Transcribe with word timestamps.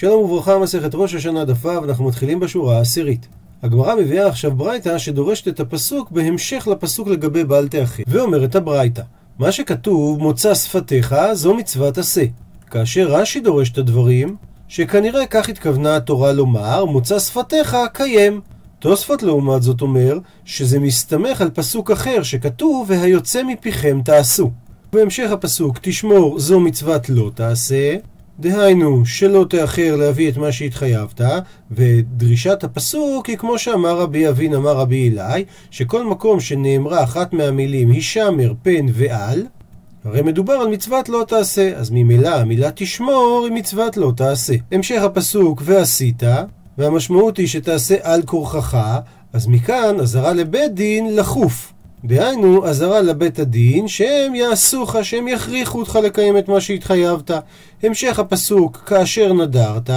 שלום 0.00 0.24
וברכה, 0.24 0.58
מסכת 0.58 0.94
ראש 0.94 1.14
השנה 1.14 1.44
דף 1.44 1.64
ו', 1.64 1.84
אנחנו 1.84 2.04
מתחילים 2.04 2.40
בשורה 2.40 2.76
העשירית. 2.76 3.28
הגמרא 3.62 3.94
מביאה 3.94 4.28
עכשיו 4.28 4.54
ברייתא 4.56 4.98
שדורשת 4.98 5.48
את 5.48 5.60
הפסוק 5.60 6.10
בהמשך 6.10 6.68
לפסוק 6.70 7.08
לגבי 7.08 7.44
בל 7.44 7.68
תאחר. 7.68 8.02
ואומרת 8.06 8.54
הברייתא, 8.54 9.02
מה 9.38 9.52
שכתוב 9.52 10.18
מוצא 10.18 10.54
שפתיך 10.54 11.14
זו 11.32 11.54
מצוות 11.54 11.98
עשה. 11.98 12.24
כאשר 12.70 13.06
רש"י 13.08 13.40
דורש 13.40 13.70
את 13.70 13.78
הדברים, 13.78 14.36
שכנראה 14.68 15.26
כך 15.26 15.48
התכוונה 15.48 15.96
התורה 15.96 16.32
לומר, 16.32 16.84
מוצא 16.84 17.18
שפתיך 17.18 17.76
קיים. 17.92 18.40
תוספות 18.78 19.22
לעומת 19.22 19.62
זאת 19.62 19.80
אומר, 19.80 20.18
שזה 20.44 20.78
מסתמך 20.78 21.40
על 21.40 21.50
פסוק 21.50 21.90
אחר 21.90 22.22
שכתוב, 22.22 22.86
והיוצא 22.90 23.42
מפיכם 23.42 24.00
תעשו. 24.04 24.50
בהמשך 24.92 25.30
הפסוק, 25.30 25.78
תשמור 25.82 26.38
זו 26.38 26.60
מצוות 26.60 27.08
לא 27.08 27.30
תעשה, 27.34 27.96
דהיינו, 28.40 29.06
שלא 29.06 29.46
תאחר 29.48 29.96
להביא 29.96 30.28
את 30.28 30.36
מה 30.36 30.52
שהתחייבת, 30.52 31.20
ודרישת 31.70 32.64
הפסוק 32.64 33.26
היא 33.26 33.36
כמו 33.36 33.58
שאמר 33.58 33.98
רבי 33.98 34.28
אבין, 34.28 34.54
אמר 34.54 34.72
רבי 34.72 35.10
אלי, 35.10 35.44
שכל 35.70 36.04
מקום 36.04 36.40
שנאמרה 36.40 37.04
אחת 37.04 37.32
מהמילים 37.32 37.90
הישמר, 37.90 38.52
פן 38.62 38.86
ועל, 38.92 39.46
הרי 40.04 40.22
מדובר 40.22 40.52
על 40.52 40.68
מצוות 40.68 41.08
לא 41.08 41.24
תעשה, 41.28 41.76
אז 41.76 41.90
ממילא 41.90 42.28
המילה 42.28 42.70
תשמור 42.74 43.46
היא 43.48 43.58
מצוות 43.58 43.96
לא 43.96 44.12
תעשה. 44.16 44.54
המשך 44.72 45.02
הפסוק 45.02 45.62
ועשית, 45.64 46.22
והמשמעות 46.78 47.36
היא 47.36 47.46
שתעשה 47.46 47.96
על 48.02 48.22
כורחך, 48.22 48.98
אז 49.32 49.46
מכאן 49.46 49.96
אזהרה 50.00 50.32
לבית 50.32 50.74
דין 50.74 51.16
לחוף. 51.16 51.72
דהיינו, 52.04 52.66
אזהרה 52.66 53.00
לבית 53.00 53.38
הדין 53.38 53.88
שהם 53.88 54.34
יעשוך, 54.34 54.96
שהם 55.02 55.28
יכריחו 55.28 55.78
אותך 55.78 55.98
לקיים 56.04 56.38
את 56.38 56.48
מה 56.48 56.60
שהתחייבת. 56.60 57.30
המשך 57.82 58.18
הפסוק, 58.18 58.76
כאשר 58.76 59.32
נדרת, 59.32 59.90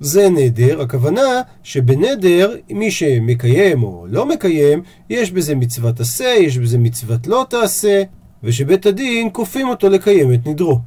זה 0.00 0.28
נדר, 0.30 0.80
הכוונה 0.80 1.40
שבנדר, 1.62 2.54
מי 2.70 2.90
שמקיים 2.90 3.82
או 3.82 4.06
לא 4.08 4.26
מקיים, 4.26 4.82
יש 5.10 5.30
בזה 5.30 5.54
מצוות 5.54 6.00
עשה, 6.00 6.34
יש 6.38 6.58
בזה 6.58 6.78
מצוות 6.78 7.26
לא 7.26 7.46
תעשה, 7.48 8.02
ושבית 8.42 8.86
הדין 8.86 9.28
כופים 9.32 9.68
אותו 9.68 9.88
לקיים 9.88 10.34
את 10.34 10.46
נדרו. 10.46 10.78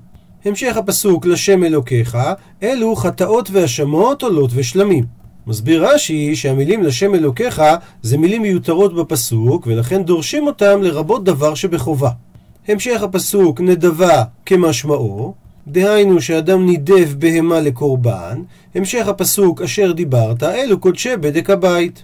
המשך 0.45 0.78
הפסוק, 0.78 1.25
לשם 1.25 1.64
אלוקיך, 1.64 2.17
אלו 2.64 2.95
חטאות 2.95 3.50
והאשמות 3.52 4.23
עולות 4.23 4.52
ושלמים. 4.53 5.25
מסביר 5.47 5.88
רש"י 5.88 6.35
שהמילים 6.35 6.83
לשם 6.83 7.15
אלוקיך 7.15 7.61
זה 8.01 8.17
מילים 8.17 8.41
מיותרות 8.41 8.95
בפסוק 8.95 9.67
ולכן 9.67 10.03
דורשים 10.03 10.47
אותם 10.47 10.81
לרבות 10.81 11.23
דבר 11.23 11.55
שבחובה. 11.55 12.09
המשך 12.67 13.01
הפסוק 13.03 13.61
נדבה 13.61 14.23
כמשמעו, 14.45 15.33
דהיינו 15.67 16.21
שאדם 16.21 16.66
נידב 16.66 17.13
בהמה 17.19 17.59
לקורבן, 17.59 18.41
המשך 18.75 19.07
הפסוק 19.07 19.61
אשר 19.61 19.91
דיברת 19.91 20.43
אלו 20.43 20.79
קודשי 20.79 21.17
בדק 21.17 21.49
הבית. 21.49 22.03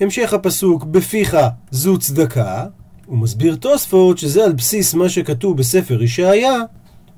המשך 0.00 0.32
הפסוק 0.32 0.84
בפיך 0.84 1.36
זו 1.70 1.98
צדקה, 1.98 2.64
הוא 3.06 3.18
מסביר 3.18 3.56
תוספות 3.56 4.18
שזה 4.18 4.44
על 4.44 4.52
בסיס 4.52 4.94
מה 4.94 5.08
שכתוב 5.08 5.56
בספר 5.56 6.02
ישעיה, 6.02 6.58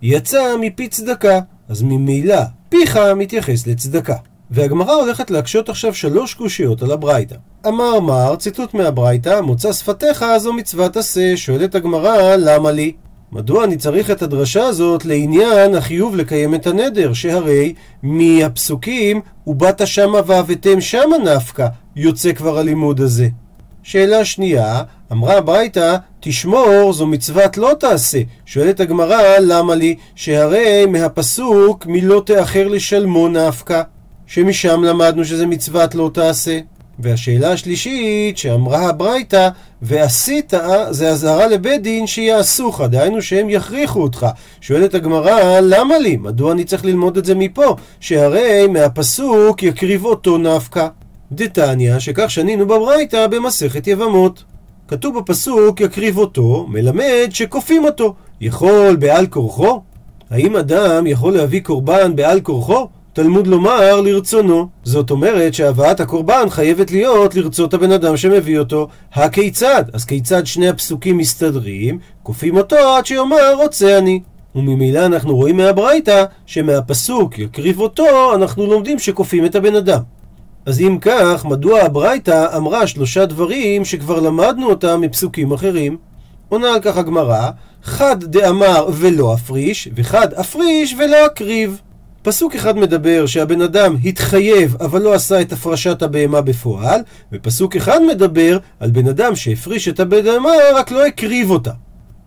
יצא 0.02 0.56
מפי 0.60 0.88
צדקה, 0.88 1.40
אז 1.68 1.82
ממילא 1.82 2.40
פיך 2.68 2.98
מתייחס 3.16 3.66
לצדקה. 3.66 4.16
והגמרא 4.50 4.94
הולכת 4.94 5.30
להקשות 5.30 5.68
עכשיו 5.68 5.94
שלוש 5.94 6.34
קושיות 6.34 6.82
על 6.82 6.92
הברייתא. 6.92 7.36
אמר 7.66 8.00
מר, 8.00 8.36
ציטוט 8.36 8.74
מהברייתא, 8.74 9.40
מוצא 9.40 9.72
שפתיך 9.72 10.24
זו 10.38 10.52
מצוות 10.52 10.96
עשה, 10.96 11.36
שואלת 11.36 11.74
הגמרא, 11.74 12.36
למה 12.36 12.70
לי? 12.70 12.92
מדוע 13.32 13.64
אני 13.64 13.76
צריך 13.76 14.10
את 14.10 14.22
הדרשה 14.22 14.62
הזאת 14.62 15.04
לעניין 15.04 15.74
החיוב 15.74 16.16
לקיים 16.16 16.54
את 16.54 16.66
הנדר, 16.66 17.12
שהרי 17.12 17.74
מהפסוקים 18.02 19.20
ובאת 19.46 19.86
שמה 19.86 20.20
ועבדתם 20.26 20.80
שמה 20.80 21.18
נפקא, 21.18 21.66
יוצא 21.96 22.32
כבר 22.32 22.58
הלימוד 22.58 23.00
הזה. 23.00 23.28
שאלה 23.82 24.24
שנייה, 24.24 24.82
אמרה 25.12 25.38
הברייתא, 25.38 25.96
תשמור 26.20 26.92
זו 26.92 27.06
מצוות 27.06 27.56
לא 27.56 27.72
תעשה. 27.80 28.18
שואלת 28.46 28.80
הגמרא, 28.80 29.22
למה 29.40 29.74
לי? 29.74 29.96
שהרי 30.14 30.86
מהפסוק 30.86 31.86
מלא 31.86 32.22
תאחר 32.26 32.68
לשלמו 32.68 33.28
נפקא. 33.28 33.82
שמשם 34.26 34.84
למדנו 34.84 35.24
שזה 35.24 35.46
מצוות 35.46 35.94
לא 35.94 36.10
תעשה. 36.14 36.60
והשאלה 36.98 37.52
השלישית 37.52 38.38
שאמרה 38.38 38.88
הברייתא, 38.88 39.48
ועשית, 39.82 40.52
זה 40.90 41.08
אזהרה 41.08 41.46
לבית 41.46 41.82
דין 41.82 42.06
שיעשוך, 42.06 42.80
דהיינו 42.80 43.22
שהם 43.22 43.50
יכריחו 43.50 44.02
אותך. 44.02 44.26
שואלת 44.60 44.94
הגמרא, 44.94 45.60
למה 45.62 45.98
לי? 45.98 46.16
מדוע 46.16 46.52
אני 46.52 46.64
צריך 46.64 46.84
ללמוד 46.84 47.16
את 47.16 47.24
זה 47.24 47.34
מפה? 47.34 47.76
שהרי 48.00 48.66
מהפסוק 48.66 49.62
יקריב 49.62 50.04
אותו 50.04 50.38
נפקא. 50.38 50.88
דתניא, 51.32 51.98
שכך 51.98 52.30
שנינו 52.30 52.66
בברייתא 52.66 53.26
במסכת 53.26 53.86
יבמות. 53.86 54.44
כתוב 54.88 55.18
בפסוק 55.18 55.80
יקריב 55.80 56.18
אותו, 56.18 56.66
מלמד 56.68 57.28
שכופים 57.30 57.84
אותו. 57.84 58.14
יכול 58.40 58.96
בעל 58.96 59.26
כורחו? 59.26 59.80
האם 60.30 60.56
אדם 60.56 61.06
יכול 61.06 61.32
להביא 61.32 61.60
קורבן 61.60 62.16
בעל 62.16 62.40
כורחו? 62.40 62.88
תלמוד 63.14 63.46
לומר 63.46 64.00
לרצונו. 64.00 64.68
זאת 64.84 65.10
אומרת 65.10 65.54
שהבאת 65.54 66.00
הקורבן 66.00 66.46
חייבת 66.50 66.90
להיות 66.90 67.34
לרצות 67.34 67.74
הבן 67.74 67.92
אדם 67.92 68.16
שמביא 68.16 68.58
אותו. 68.58 68.88
הכיצד? 69.12 69.84
אז 69.92 70.04
כיצד 70.04 70.46
שני 70.46 70.68
הפסוקים 70.68 71.18
מסתדרים? 71.18 71.98
כופים 72.22 72.56
אותו 72.56 72.76
עד 72.76 73.06
שיאמר 73.06 73.54
רוצה 73.56 73.98
אני. 73.98 74.20
וממילא 74.54 75.06
אנחנו 75.06 75.36
רואים 75.36 75.56
מהברייתא 75.56 76.24
שמהפסוק 76.46 77.38
יקריב 77.38 77.80
אותו 77.80 78.34
אנחנו 78.34 78.66
לומדים 78.66 78.98
שכופים 78.98 79.44
את 79.44 79.54
הבן 79.54 79.74
אדם. 79.74 80.00
אז 80.66 80.80
אם 80.80 80.98
כך, 81.00 81.44
מדוע 81.44 81.80
הברייתא 81.80 82.56
אמרה 82.56 82.86
שלושה 82.86 83.26
דברים 83.26 83.84
שכבר 83.84 84.20
למדנו 84.20 84.70
אותם 84.70 85.00
מפסוקים 85.00 85.52
אחרים? 85.52 85.96
עונה 86.48 86.74
על 86.74 86.80
כך 86.80 86.96
הגמרא, 86.96 87.50
חד 87.82 88.24
דאמר 88.24 88.86
ולא 88.92 89.34
אפריש, 89.34 89.88
וחד 89.96 90.34
אפריש 90.34 90.94
ולא 90.98 91.26
אקריב. 91.26 91.80
פסוק 92.24 92.54
אחד 92.54 92.78
מדבר 92.78 93.26
שהבן 93.26 93.60
אדם 93.60 93.96
התחייב 94.04 94.76
אבל 94.80 95.02
לא 95.02 95.12
עשה 95.14 95.40
את 95.40 95.52
הפרשת 95.52 96.02
הבהמה 96.02 96.40
בפועל, 96.40 97.00
ופסוק 97.32 97.76
אחד 97.76 98.02
מדבר 98.02 98.58
על 98.80 98.90
בן 98.90 99.08
אדם 99.08 99.36
שהפריש 99.36 99.88
את 99.88 100.00
הבהמה 100.00 100.52
רק 100.74 100.90
לא 100.90 101.06
הקריב 101.06 101.50
אותה. 101.50 101.70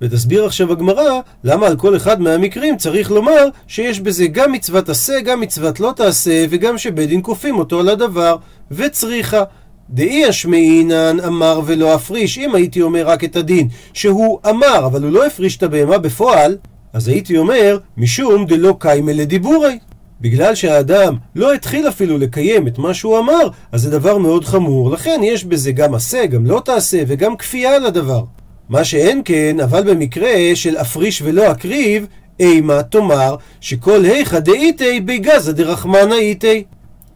ותסביר 0.01 0.45
עכשיו 0.45 0.71
הגמרא 0.71 1.19
למה 1.43 1.67
על 1.67 1.75
כל 1.75 1.95
אחד 1.95 2.21
מהמקרים 2.21 2.77
צריך 2.77 3.11
לומר 3.11 3.47
שיש 3.67 3.99
בזה 3.99 4.27
גם 4.27 4.51
מצוות 4.51 4.89
עשה, 4.89 5.21
גם 5.21 5.39
מצוות 5.39 5.79
לא 5.79 5.93
תעשה, 5.95 6.45
וגם 6.49 6.77
שבית 6.77 7.09
דין 7.09 7.21
כופים 7.23 7.59
אותו 7.59 7.79
על 7.79 7.89
הדבר, 7.89 8.35
וצריכה. 8.71 9.43
דאי 9.89 10.29
אשמעינן 10.29 11.17
אמר 11.27 11.61
ולא 11.65 11.95
אפריש, 11.95 12.37
אם 12.37 12.55
הייתי 12.55 12.81
אומר 12.81 13.07
רק 13.07 13.23
את 13.23 13.35
הדין 13.35 13.67
שהוא 13.93 14.39
אמר 14.49 14.85
אבל 14.85 15.03
הוא 15.03 15.11
לא 15.11 15.25
הפריש 15.25 15.57
את 15.57 15.63
הבהמה 15.63 15.97
בפועל, 15.97 16.57
אז 16.97 17.07
הייתי 17.07 17.37
אומר 17.37 17.77
משום 17.97 18.45
דלא 18.45 18.75
קיימה 18.79 19.13
לדיבורי. 19.13 19.79
בגלל 20.21 20.55
שהאדם 20.55 21.15
לא 21.35 21.53
התחיל 21.53 21.87
אפילו 21.87 22.17
לקיים 22.17 22.67
את 22.67 22.77
מה 22.77 22.93
שהוא 22.93 23.19
אמר, 23.19 23.47
אז 23.71 23.81
זה 23.81 23.91
דבר 23.91 24.17
מאוד 24.17 24.45
חמור. 24.45 24.91
לכן 24.91 25.19
יש 25.23 25.43
בזה 25.43 25.71
גם 25.71 25.95
עשה, 25.95 26.25
גם 26.25 26.45
לא 26.45 26.61
תעשה, 26.65 27.03
וגם 27.07 27.37
כפייה 27.37 27.79
לדבר. 27.79 28.23
מה 28.69 28.83
שאין 28.83 29.21
כן, 29.25 29.57
אבל 29.63 29.93
במקרה 29.93 30.55
של 30.55 30.77
אפריש 30.77 31.21
ולא 31.21 31.51
אקריב, 31.51 32.05
אימה 32.39 32.83
תאמר 32.83 33.35
שכל 33.61 34.05
היכא 34.05 34.39
דאיתי 34.39 34.99
בגזא 34.99 35.51
דרחמנא 35.51 36.13
איתי. 36.13 36.63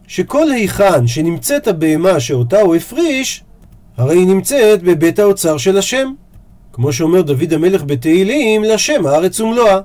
שכל 0.06 0.50
היכן 0.50 1.06
שנמצאת 1.06 1.68
הבהמה 1.68 2.20
שאותה 2.20 2.60
הוא 2.60 2.74
הפריש, 2.74 3.44
הרי 3.96 4.18
היא 4.18 4.26
נמצאת 4.26 4.82
בבית 4.82 5.18
האוצר 5.18 5.56
של 5.56 5.78
השם. 5.78 6.12
כמו 6.72 6.92
שאומר 6.92 7.22
דוד 7.22 7.52
המלך 7.52 7.82
בתהילים, 7.86 8.64
לשם 8.64 9.06
הארץ 9.06 9.40
ומלואה. 9.40 9.78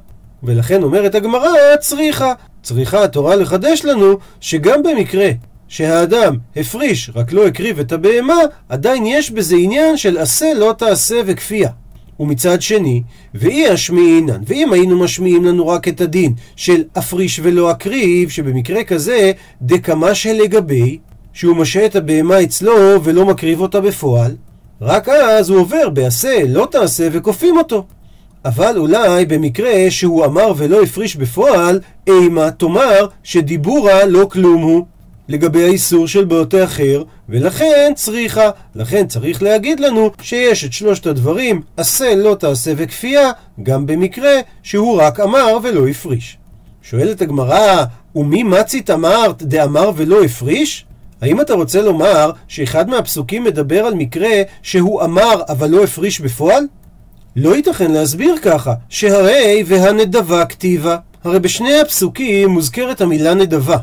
ולכן 0.43 0.83
אומרת 0.83 1.15
הגמרא, 1.15 1.49
צריכה. 1.79 2.33
צריכה 2.63 3.03
התורה 3.03 3.35
לחדש 3.35 3.85
לנו 3.85 4.17
שגם 4.41 4.83
במקרה 4.83 5.29
שהאדם 5.67 6.37
הפריש 6.55 7.11
רק 7.15 7.33
לא 7.33 7.47
הקריב 7.47 7.79
את 7.79 7.91
הבהמה, 7.91 8.39
עדיין 8.69 9.05
יש 9.05 9.31
בזה 9.31 9.55
עניין 9.55 9.97
של 9.97 10.17
עשה 10.17 10.53
לא 10.53 10.73
תעשה 10.77 11.21
וכפייה. 11.25 11.69
ומצד 12.19 12.61
שני, 12.61 13.03
ואי 13.33 13.73
אשמיעינן, 13.73 14.41
ואם 14.45 14.73
היינו 14.73 14.99
משמיעים 14.99 15.45
לנו 15.45 15.67
רק 15.67 15.87
את 15.87 16.01
הדין 16.01 16.33
של 16.55 16.83
אפריש 16.97 17.39
ולא 17.43 17.71
אקריב, 17.71 18.29
שבמקרה 18.29 18.83
כזה 18.83 19.31
דקמה 19.61 20.15
שלגבי, 20.15 20.97
שהוא 21.33 21.55
משה 21.55 21.85
את 21.85 21.95
הבהמה 21.95 22.43
אצלו 22.43 23.03
ולא 23.03 23.25
מקריב 23.25 23.61
אותה 23.61 23.81
בפועל, 23.81 24.35
רק 24.81 25.09
אז 25.09 25.49
הוא 25.49 25.59
עובר 25.59 25.89
בעשה 25.89 26.39
לא 26.47 26.67
תעשה 26.71 27.07
וכופים 27.11 27.57
אותו. 27.57 27.85
אבל 28.45 28.77
אולי 28.77 29.25
במקרה 29.25 29.91
שהוא 29.91 30.25
אמר 30.25 30.53
ולא 30.57 30.81
הפריש 30.81 31.15
בפועל, 31.15 31.79
אימה 32.07 32.51
תאמר 32.51 33.07
שדיבורה 33.23 34.05
לא 34.05 34.27
כלום 34.31 34.61
הוא. 34.61 34.85
לגבי 35.29 35.63
האיסור 35.63 36.07
של 36.07 36.25
באותו 36.25 36.63
אחר, 36.63 37.03
ולכן 37.29 37.91
צריכה. 37.95 38.49
לכן 38.75 39.07
צריך 39.07 39.43
להגיד 39.43 39.79
לנו 39.79 40.11
שיש 40.21 40.65
את 40.65 40.73
שלושת 40.73 41.05
הדברים, 41.05 41.61
עשה 41.77 42.15
לא 42.15 42.35
תעשה 42.39 42.73
וכפייה, 42.77 43.31
גם 43.63 43.85
במקרה 43.85 44.33
שהוא 44.63 45.01
רק 45.01 45.19
אמר 45.19 45.57
ולא 45.63 45.87
הפריש. 45.87 46.37
שואלת 46.81 47.21
הגמרא, 47.21 47.83
ומי 48.15 48.43
מצית 48.43 48.89
אמרת 48.89 49.43
דאמר 49.43 49.91
ולא 49.95 50.23
הפריש? 50.23 50.85
האם 51.21 51.41
אתה 51.41 51.53
רוצה 51.53 51.81
לומר 51.81 52.31
שאחד 52.47 52.89
מהפסוקים 52.89 53.43
מדבר 53.43 53.85
על 53.85 53.93
מקרה 53.93 54.41
שהוא 54.61 55.03
אמר 55.03 55.41
אבל 55.49 55.69
לא 55.69 55.83
הפריש 55.83 56.19
בפועל? 56.19 56.63
לא 57.35 57.55
ייתכן 57.55 57.91
להסביר 57.91 58.35
ככה, 58.41 58.73
שהרי 58.89 59.63
והנדבה 59.67 60.45
כתיבה. 60.45 60.97
הרי 61.23 61.39
בשני 61.39 61.79
הפסוקים 61.79 62.49
מוזכרת 62.49 63.01
המילה 63.01 63.33
נדבה. 63.33 63.77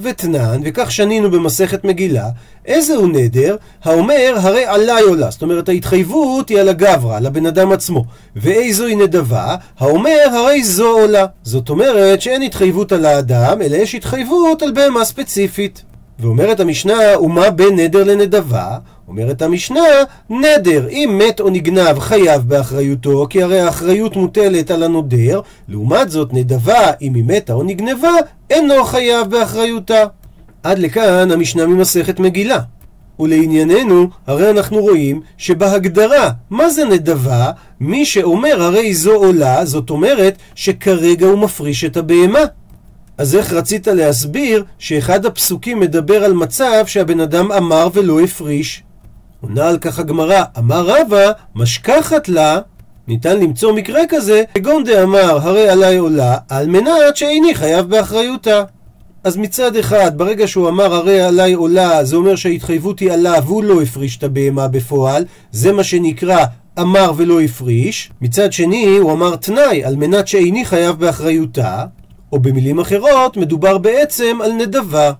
ותנן, 0.00 0.60
וכך 0.64 0.90
שנינו 0.90 1.30
במסכת 1.30 1.84
מגילה, 1.84 2.28
איזהו 2.66 3.06
נדר? 3.06 3.56
האומר 3.84 4.34
הרי 4.36 4.64
עלי 4.64 5.00
עולה, 5.00 5.30
זאת 5.30 5.42
אומרת 5.42 5.68
ההתחייבות 5.68 6.48
היא 6.48 6.60
על 6.60 6.68
הגברא, 6.68 7.16
על 7.16 7.26
הבן 7.26 7.46
אדם 7.46 7.72
עצמו. 7.72 8.04
ואיזוהי 8.36 8.96
נדבה? 8.96 9.56
האומר 9.78 10.26
הרי 10.32 10.64
זו 10.64 10.88
עולה. 10.88 11.26
זאת 11.42 11.68
אומרת 11.68 12.20
שאין 12.20 12.42
התחייבות 12.42 12.92
על 12.92 13.04
האדם, 13.04 13.62
אלא 13.62 13.76
יש 13.76 13.94
התחייבות 13.94 14.62
על 14.62 14.72
בהמה 14.72 15.04
ספציפית. 15.04 15.82
ואומרת 16.20 16.60
המשנה, 16.60 17.20
ומה 17.20 17.50
בין 17.50 17.76
נדר 17.76 18.04
לנדבה? 18.04 18.78
אומרת 19.08 19.42
המשנה, 19.42 19.80
נדר, 20.30 20.88
אם 20.88 21.20
מת 21.22 21.40
או 21.40 21.50
נגנב 21.50 21.98
חייב 21.98 22.42
באחריותו, 22.42 23.26
כי 23.30 23.42
הרי 23.42 23.60
האחריות 23.60 24.16
מוטלת 24.16 24.70
על 24.70 24.82
הנודר, 24.82 25.40
לעומת 25.68 26.10
זאת 26.10 26.28
נדבה, 26.32 26.90
אם 27.02 27.14
היא 27.14 27.24
מתה 27.26 27.52
או 27.52 27.62
נגנבה, 27.62 28.12
אינו 28.50 28.84
חייב 28.84 29.30
באחריותה. 29.30 30.04
עד 30.62 30.78
לכאן 30.78 31.30
המשנה 31.30 31.66
ממסכת 31.66 32.20
מגילה. 32.20 32.60
ולענייננו, 33.18 34.08
הרי 34.26 34.50
אנחנו 34.50 34.78
רואים 34.78 35.20
שבהגדרה, 35.38 36.30
מה 36.50 36.70
זה 36.70 36.84
נדבה? 36.84 37.50
מי 37.80 38.06
שאומר 38.06 38.62
הרי 38.62 38.94
זו 38.94 39.14
עולה, 39.14 39.64
זאת 39.64 39.90
אומרת 39.90 40.36
שכרגע 40.54 41.26
הוא 41.26 41.38
מפריש 41.38 41.84
את 41.84 41.96
הבהמה. 41.96 42.44
אז 43.18 43.36
איך 43.36 43.52
רצית 43.52 43.88
להסביר 43.88 44.64
שאחד 44.78 45.26
הפסוקים 45.26 45.80
מדבר 45.80 46.24
על 46.24 46.32
מצב 46.32 46.86
שהבן 46.86 47.20
אדם 47.20 47.52
אמר 47.52 47.88
ולא 47.92 48.20
הפריש? 48.20 48.82
עונה 49.40 49.68
על 49.68 49.78
כך 49.78 49.98
הגמרא, 49.98 50.42
אמר 50.58 50.86
רבא, 50.86 51.32
משכחת 51.54 52.28
לה, 52.28 52.60
ניתן 53.08 53.40
למצוא 53.40 53.72
מקרה 53.72 54.00
כזה, 54.08 54.42
כגון 54.54 54.84
דאמר 54.84 55.38
הרי 55.42 55.68
עלי 55.68 55.96
עולה, 55.96 56.36
על 56.48 56.66
מנת 56.66 57.16
שאיני 57.16 57.54
חייב 57.54 57.86
באחריותה. 57.86 58.62
אז 59.24 59.36
מצד 59.36 59.76
אחד, 59.76 60.18
ברגע 60.18 60.46
שהוא 60.46 60.68
אמר 60.68 60.94
הרי 60.94 61.20
עלי 61.20 61.52
עולה, 61.52 62.04
זה 62.04 62.16
אומר 62.16 62.36
שההתחייבות 62.36 63.00
היא 63.00 63.12
עליו 63.12 63.42
והוא 63.46 63.64
לא 63.64 63.82
הפריש 63.82 64.16
את 64.16 64.24
הבהמה 64.24 64.68
בפועל, 64.68 65.24
זה 65.52 65.72
מה 65.72 65.84
שנקרא 65.84 66.44
אמר 66.80 67.12
ולא 67.16 67.40
הפריש. 67.40 68.10
מצד 68.20 68.52
שני, 68.52 68.96
הוא 68.96 69.12
אמר 69.12 69.36
תנאי, 69.36 69.84
על 69.84 69.96
מנת 69.96 70.28
שאיני 70.28 70.64
חייב 70.64 70.96
באחריותה, 70.96 71.84
או 72.32 72.38
במילים 72.38 72.78
אחרות, 72.78 73.36
מדובר 73.36 73.78
בעצם 73.78 74.38
על 74.44 74.52
נדבה. 74.52 75.12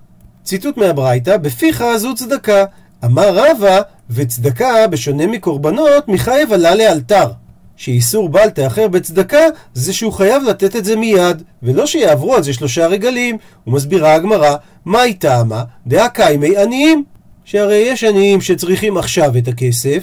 ציטוט 0.45 0.77
מהברייתא, 0.77 1.37
בפיך 1.37 1.85
זו 1.97 2.15
צדקה. 2.15 2.65
אמר 3.05 3.39
רבא, 3.39 3.81
וצדקה, 4.11 4.87
בשונה 4.87 5.27
מקורבנות, 5.27 6.09
מחייב 6.09 6.53
עלה 6.53 6.75
לאלתר. 6.75 7.31
שאיסור 7.77 8.29
בל 8.29 8.51
תאחר 8.51 8.89
בצדקה, 8.89 9.43
זה 9.75 9.93
שהוא 9.93 10.13
חייב 10.13 10.43
לתת 10.43 10.77
את 10.77 10.85
זה 10.85 10.97
מיד, 10.97 11.43
ולא 11.63 11.87
שיעברו 11.87 12.35
על 12.35 12.43
זה 12.43 12.53
שלושה 12.53 12.87
רגלים. 12.87 13.39
ומסבירה 13.67 14.15
הגמרא, 14.15 14.57
מהי 14.85 15.15
טעמה? 15.15 15.65
דעה 15.87 16.09
קיימי 16.09 16.57
עניים. 16.57 17.05
שהרי 17.45 17.77
יש 17.77 18.05
עניים 18.05 18.41
שצריכים 18.41 18.97
עכשיו 18.97 19.39
את 19.39 19.49
הכסף, 19.49 20.03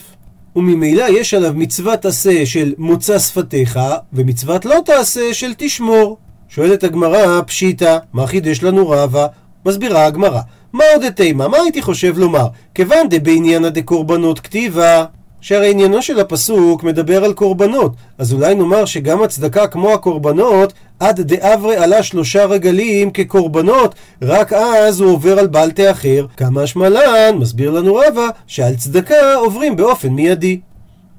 וממילא 0.56 1.06
יש 1.10 1.34
עליו 1.34 1.54
מצוות 1.56 2.06
עשה 2.06 2.46
של 2.46 2.74
מוצא 2.78 3.20
שפתיך, 3.20 3.80
ומצוות 4.14 4.66
לא 4.66 4.80
תעשה 4.86 5.34
של 5.34 5.54
תשמור. 5.58 6.18
שואלת 6.50 6.84
הגמרא, 6.84 7.42
פשיטא, 7.42 7.98
מה 8.14 8.28
חידש 8.28 8.64
לנו 8.64 8.90
רבא? 8.90 9.28
מסבירה 9.66 10.06
הגמרא, 10.06 10.42
מה 10.74 10.84
עוד 10.94 11.10
תימה? 11.10 11.48
מה 11.48 11.58
הייתי 11.58 11.82
חושב 11.82 12.18
לומר? 12.18 12.48
כיוון 12.76 13.10
דבעניינה 13.10 13.70
דקורבנות 13.70 14.40
כתיבה 14.40 15.06
שהרי 15.42 15.72
עניינו 15.72 16.02
של 16.02 16.20
הפסוק 16.20 16.84
מדבר 16.84 17.24
על 17.24 17.34
קורבנות, 17.34 17.92
אז 18.18 18.34
אולי 18.34 18.56
נאמר 18.56 18.86
שגם 18.86 19.24
הצדקה 19.24 19.68
כמו 19.68 19.94
הקורבנות, 19.94 20.74
עד 21.00 21.22
דאברי 21.22 21.76
עלה 21.76 22.04
שלושה 22.04 22.46
רגלים 22.46 23.12
כקורבנות, 23.12 23.96
רק 24.22 24.54
אז 24.54 25.02
הוא 25.02 25.12
עובר 25.12 25.40
על 25.40 25.48
בל 25.48 25.72
תאחר. 25.72 26.26
כמה 26.38 26.68
שמלן, 26.68 27.36
מסביר 27.36 27.72
לנו 27.72 27.96
רבא, 27.96 28.30
שעל 28.48 28.76
צדקה 28.76 29.36
עוברים 29.36 29.76
באופן 29.76 30.10
מיידי. 30.10 30.60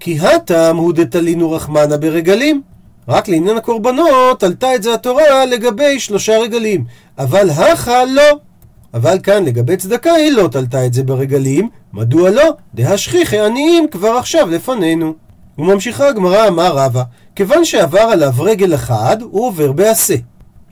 כי 0.00 0.18
הטעם 0.20 0.76
הוא 0.76 0.92
דתלינו 0.92 1.50
רחמנה 1.50 1.96
ברגלים. 1.96 2.62
רק 3.08 3.28
לעניין 3.28 3.56
הקורבנות 3.56 4.42
עלתה 4.42 4.74
את 4.74 4.82
זה 4.82 4.94
התורה 4.94 5.44
לגבי 5.44 6.00
שלושה 6.00 6.38
רגלים, 6.38 6.84
אבל 7.18 7.50
הכה 7.50 8.04
לא. 8.04 8.38
אבל 8.94 9.18
כאן 9.22 9.44
לגבי 9.44 9.76
צדקה 9.76 10.12
היא 10.12 10.32
לא 10.32 10.48
תלתה 10.52 10.86
את 10.86 10.94
זה 10.94 11.02
ברגלים, 11.02 11.68
מדוע 11.92 12.30
לא? 12.30 12.54
דהשכיחי 12.74 13.38
עניים 13.40 13.88
כבר 13.88 14.08
עכשיו 14.08 14.50
לפנינו. 14.50 15.14
וממשיכה 15.58 16.08
הגמרא 16.08 16.48
אמר 16.48 16.76
רבא, 16.76 17.02
כיוון 17.36 17.64
שעבר 17.64 18.00
עליו 18.00 18.32
רגל 18.38 18.74
אחד, 18.74 19.16
הוא 19.22 19.46
עובר 19.46 19.72
בעשה. 19.72 20.14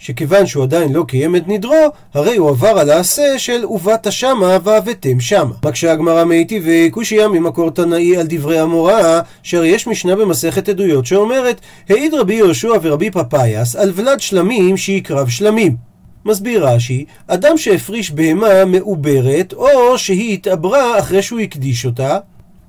שכיוון 0.03 0.47
שהוא 0.47 0.65
עדיין 0.65 0.93
לא 0.93 1.05
קיים 1.09 1.37
את 1.37 1.49
נדרו, 1.49 1.87
הרי 2.15 2.37
הוא 2.37 2.51
עבר 2.51 2.69
על 2.69 2.91
העשה 2.91 3.39
של 3.39 3.67
ובאת 3.67 4.13
שמה 4.13 4.59
והבאתם 4.63 5.21
שמה. 5.21 5.55
מקשה 5.65 5.93
הגמרא 5.93 6.25
מיטיבי 6.25 6.91
קושייה 6.91 7.29
ממקור 7.29 7.71
תנאי 7.71 8.17
על 8.17 8.27
דברי 8.29 8.59
המורה, 8.59 9.21
שהרי 9.43 9.69
יש 9.69 9.87
משנה 9.87 10.17
במסכת 10.17 10.69
עדויות 10.69 11.07
שאומרת, 11.07 11.61
העיד 11.89 12.15
רבי 12.15 12.35
יהושע 12.35 12.73
ורבי 12.83 13.11
פפאיאס 13.11 13.77
על 13.77 13.93
ולד 13.95 14.21
שלמים 14.21 14.77
שיקרב 14.77 15.29
שלמים. 15.29 15.77
מסביר 16.25 16.67
רש"י, 16.67 17.05
אדם 17.27 17.59
שהפריש 17.59 18.11
בהמה 18.11 18.65
מעוברת, 18.65 19.53
או 19.53 19.99
שהיא 19.99 20.35
התעברה 20.35 20.99
אחרי 20.99 21.23
שהוא 21.23 21.41
הקדיש 21.41 21.87
אותה, 21.87 22.19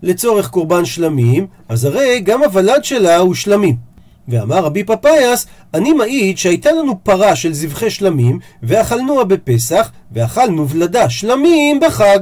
לצורך 0.04 0.50
קורבן 0.50 0.86
שלמים, 0.86 1.48
אז 1.70 1.86
הרי 1.86 2.20
גם 2.20 2.44
הוולד 2.44 2.84
שלה 2.84 3.18
הוא 3.18 3.34
שלמים. 3.34 3.93
ואמר 4.28 4.60
רבי 4.60 4.84
פפאיאס, 4.84 5.46
אני 5.74 5.94
מעיד 5.94 6.38
שהייתה 6.38 6.72
לנו 6.72 7.04
פרה 7.04 7.36
של 7.36 7.54
זבחי 7.54 7.90
שלמים, 7.90 8.40
ואכלנוה 8.64 9.24
בפסח, 9.24 9.92
ואכלנו 10.12 10.70
ולדה 10.70 11.10
שלמים 11.10 11.80
בחג. 11.80 12.20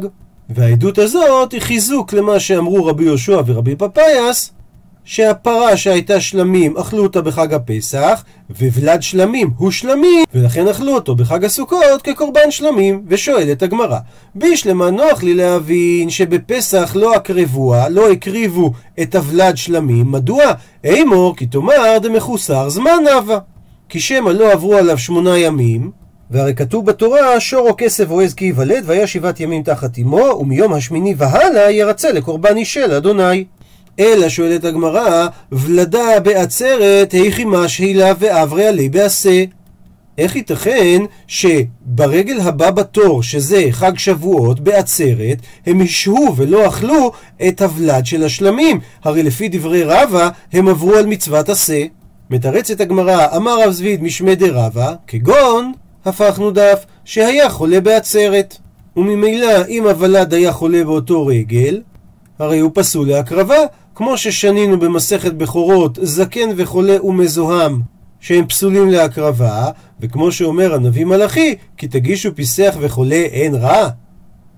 והעדות 0.50 0.98
הזאת 0.98 1.52
היא 1.52 1.62
חיזוק 1.62 2.14
למה 2.14 2.40
שאמרו 2.40 2.86
רבי 2.86 3.04
יהושע 3.04 3.42
ורבי 3.46 3.76
פפאיאס, 3.76 4.52
שהפרה 5.12 5.78
שהייתה 5.78 6.22
שלמים 6.22 6.78
אכלו 6.78 7.04
אותה 7.04 7.22
בחג 7.22 7.54
הפסח, 7.54 8.24
וולד 8.50 9.02
שלמים 9.02 9.50
הוא 9.58 9.72
שלמים, 9.72 10.24
ולכן 10.34 10.68
אכלו 10.68 10.96
אותו 10.96 11.16
בחג 11.16 11.46
הסוכות 11.46 12.02
כקורבן 12.04 12.52
שלמים. 12.52 13.04
ושואלת 13.08 13.64
הגמרא, 13.64 13.98
בישלמה 14.36 14.90
נוח 14.90 15.24
לי 15.24 15.34
להבין 15.34 16.10
שבפסח 16.10 16.92
לא 16.96 17.16
הקרבוה, 17.16 17.90
לא 17.90 18.12
הקריבו 18.12 18.72
את 19.02 19.16
הוולד 19.16 19.58
שלמים, 19.58 20.12
מדוע? 20.12 20.44
אימור 20.84 21.36
כי 21.36 21.46
תאמר 21.46 21.98
דמחוסר 22.02 22.70
זמן 22.70 23.04
אבה. 23.18 23.40
כי 23.90 24.00
שמא 24.00 24.30
לא 24.30 24.52
עברו 24.52 24.76
עליו 24.76 24.98
שמונה 24.98 25.38
ימים, 25.38 25.92
והרי 26.32 26.56
כתוב 26.56 26.86
בתורה, 26.86 27.40
שור 27.40 27.70
או 27.70 27.76
כסף 27.78 28.12
או 28.12 28.22
עז 28.22 28.34
כי 28.34 28.46
ייוולד, 28.46 28.84
והיה 28.86 29.08
שבעת 29.08 29.40
ימים 29.40 29.64
תחת 29.64 29.98
אמו, 29.98 30.38
ומיום 30.40 30.74
השמיני 30.74 31.16
והלאה 31.18 31.72
ירצה 31.72 32.12
לקורבן 32.12 32.58
אישל 32.58 32.92
אדוני. 32.92 33.46
אלא 34.00 34.30
שואלת 34.30 34.66
הגמרא, 34.66 35.28
ולדה 35.52 36.20
בעצרת, 36.20 37.12
היכי 37.12 37.46
משהילה 37.46 38.14
ואברי 38.20 38.66
עלי 38.68 38.90
בעשה. 38.90 39.44
איך 40.18 40.36
ייתכן 40.36 41.02
שברגל 41.28 42.40
הבא 42.42 42.72
בתור, 42.72 43.24
שזה 43.24 43.66
חג 43.72 43.98
שבועות, 43.98 44.60
בעצרת, 44.60 45.38
הם 45.66 45.82
השהו 45.82 46.34
ולא 46.36 46.68
אכלו 46.68 47.12
את 47.48 47.62
הוולד 47.62 48.06
של 48.06 48.24
השלמים? 48.24 48.80
הרי 49.04 49.24
לפי 49.24 49.48
דברי 49.48 49.84
רבא, 49.84 50.30
הם 50.54 50.68
עברו 50.68 50.96
על 50.96 51.06
מצוות 51.06 51.50
עשה. 51.50 51.84
מתרצת 52.30 52.82
הגמרא, 52.82 53.36
אמר 53.36 53.64
רב 53.64 53.72
זביד 53.72 54.04
משמי 54.04 54.36
דרבא, 54.36 54.94
כגון, 55.08 55.74
הפכנו 56.06 56.52
דף, 56.52 56.86
שהיה 57.06 57.50
חולה 57.50 57.82
בעצרת. 57.82 58.58
וממילא, 58.98 59.66
אם 59.70 59.88
הוולד 59.88 60.34
היה 60.34 60.52
חולה 60.52 60.84
באותו 60.84 61.26
רגל, 61.26 61.82
הרי 62.40 62.60
הוא 62.60 62.72
פסול 62.74 63.08
להקרבה, 63.08 63.60
כמו 64.04 64.18
ששנינו 64.18 64.80
במסכת 64.80 65.34
בכורות, 65.34 66.00
זקן 66.02 66.50
וחולה 66.56 67.06
ומזוהם, 67.06 67.82
שהם 68.20 68.48
פסולים 68.48 68.90
להקרבה, 68.90 69.70
וכמו 70.00 70.32
שאומר 70.32 70.74
הנביא 70.74 71.06
מלאכי, 71.06 71.56
כי 71.78 71.88
תגישו 71.88 72.36
פיסח 72.36 72.78
וחולה 72.80 73.16
אין 73.16 73.56
רע. 73.56 73.90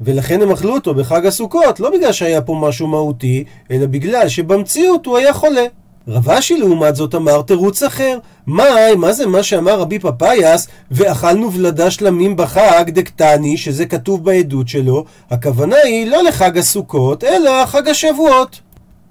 ולכן 0.02 0.42
הם 0.42 0.52
אכלו 0.52 0.74
אותו 0.74 0.94
בחג 0.94 1.26
הסוכות, 1.26 1.80
לא 1.80 1.90
בגלל 1.90 2.12
שהיה 2.12 2.42
פה 2.42 2.56
משהו 2.62 2.88
מהותי, 2.88 3.44
אלא 3.72 3.86
בגלל 3.86 4.30
שבמציאות 4.30 5.06
הוא 5.06 5.18
היה 5.18 5.34
חולה. 5.34 5.66
רב 6.08 6.30
אשי 6.30 6.58
לעומת 6.58 6.96
זאת 6.96 7.16
אמר 7.16 7.42
תירוץ 7.42 7.84
אחר. 7.84 8.18
מאי, 8.48 8.96
מה 8.96 9.14
זה 9.14 9.28
מה 9.28 9.44
שאמר 9.44 9.80
רבי 9.80 10.00
פפאיאס, 10.00 10.68
ואכלנו 10.92 11.54
ולדה 11.54 11.92
שלמים 11.92 12.36
בחג 12.36 12.86
דקטני, 12.90 13.58
שזה 13.58 13.86
כתוב 13.86 14.26
בעדות 14.26 14.68
שלו, 14.68 15.06
הכוונה 15.30 15.78
היא 15.84 16.08
לא 16.08 16.24
לחג 16.24 16.58
הסוכות, 16.58 17.24
אלא 17.24 17.66
חג 17.66 17.88
השבועות. 17.88 18.63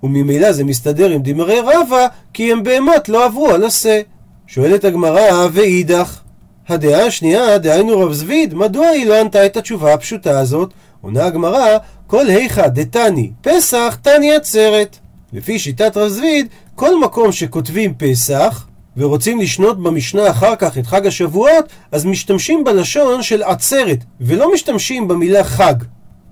וממילא 0.02 0.52
זה 0.52 0.64
מסתדר 0.64 1.11
עם 1.11 1.23
דמרי 1.23 1.61
רבא, 1.61 2.06
כי 2.32 2.52
הם 2.52 2.62
בהמות 2.62 3.09
לא 3.09 3.25
עברו 3.25 3.50
על 3.50 3.64
עשה. 3.64 4.00
שואלת 4.47 4.85
הגמרא, 4.85 5.49
ואידך, 5.52 6.21
הדעה 6.68 7.06
השנייה, 7.06 7.59
דהיינו 7.59 8.00
רב 8.00 8.12
זביד, 8.12 8.54
מדוע 8.54 8.87
היא 8.87 9.06
לא 9.06 9.21
ענתה 9.21 9.47
את 9.47 9.56
התשובה 9.56 9.94
הפשוטה 9.94 10.38
הזאת? 10.38 10.73
עונה 11.00 11.25
הגמרא, 11.25 11.78
כל 12.06 12.28
היכא 12.28 12.68
דתני 12.68 13.30
פסח, 13.40 13.99
תני 14.02 14.35
עצרת. 14.35 14.97
לפי 15.32 15.59
שיטת 15.59 15.97
רב 15.97 16.09
זביד, 16.09 16.47
כל 16.75 17.00
מקום 17.00 17.32
שכותבים 17.32 17.94
פסח, 17.94 18.66
ורוצים 18.97 19.40
לשנות 19.40 19.82
במשנה 19.82 20.30
אחר 20.30 20.56
כך 20.56 20.78
את 20.78 20.87
חג 20.87 21.06
השבועות, 21.06 21.64
אז 21.92 22.04
משתמשים 22.04 22.64
בלשון 22.64 23.23
של 23.23 23.42
עצרת, 23.42 23.99
ולא 24.21 24.54
משתמשים 24.54 25.09
במילה 25.09 25.44
חג. 25.44 25.75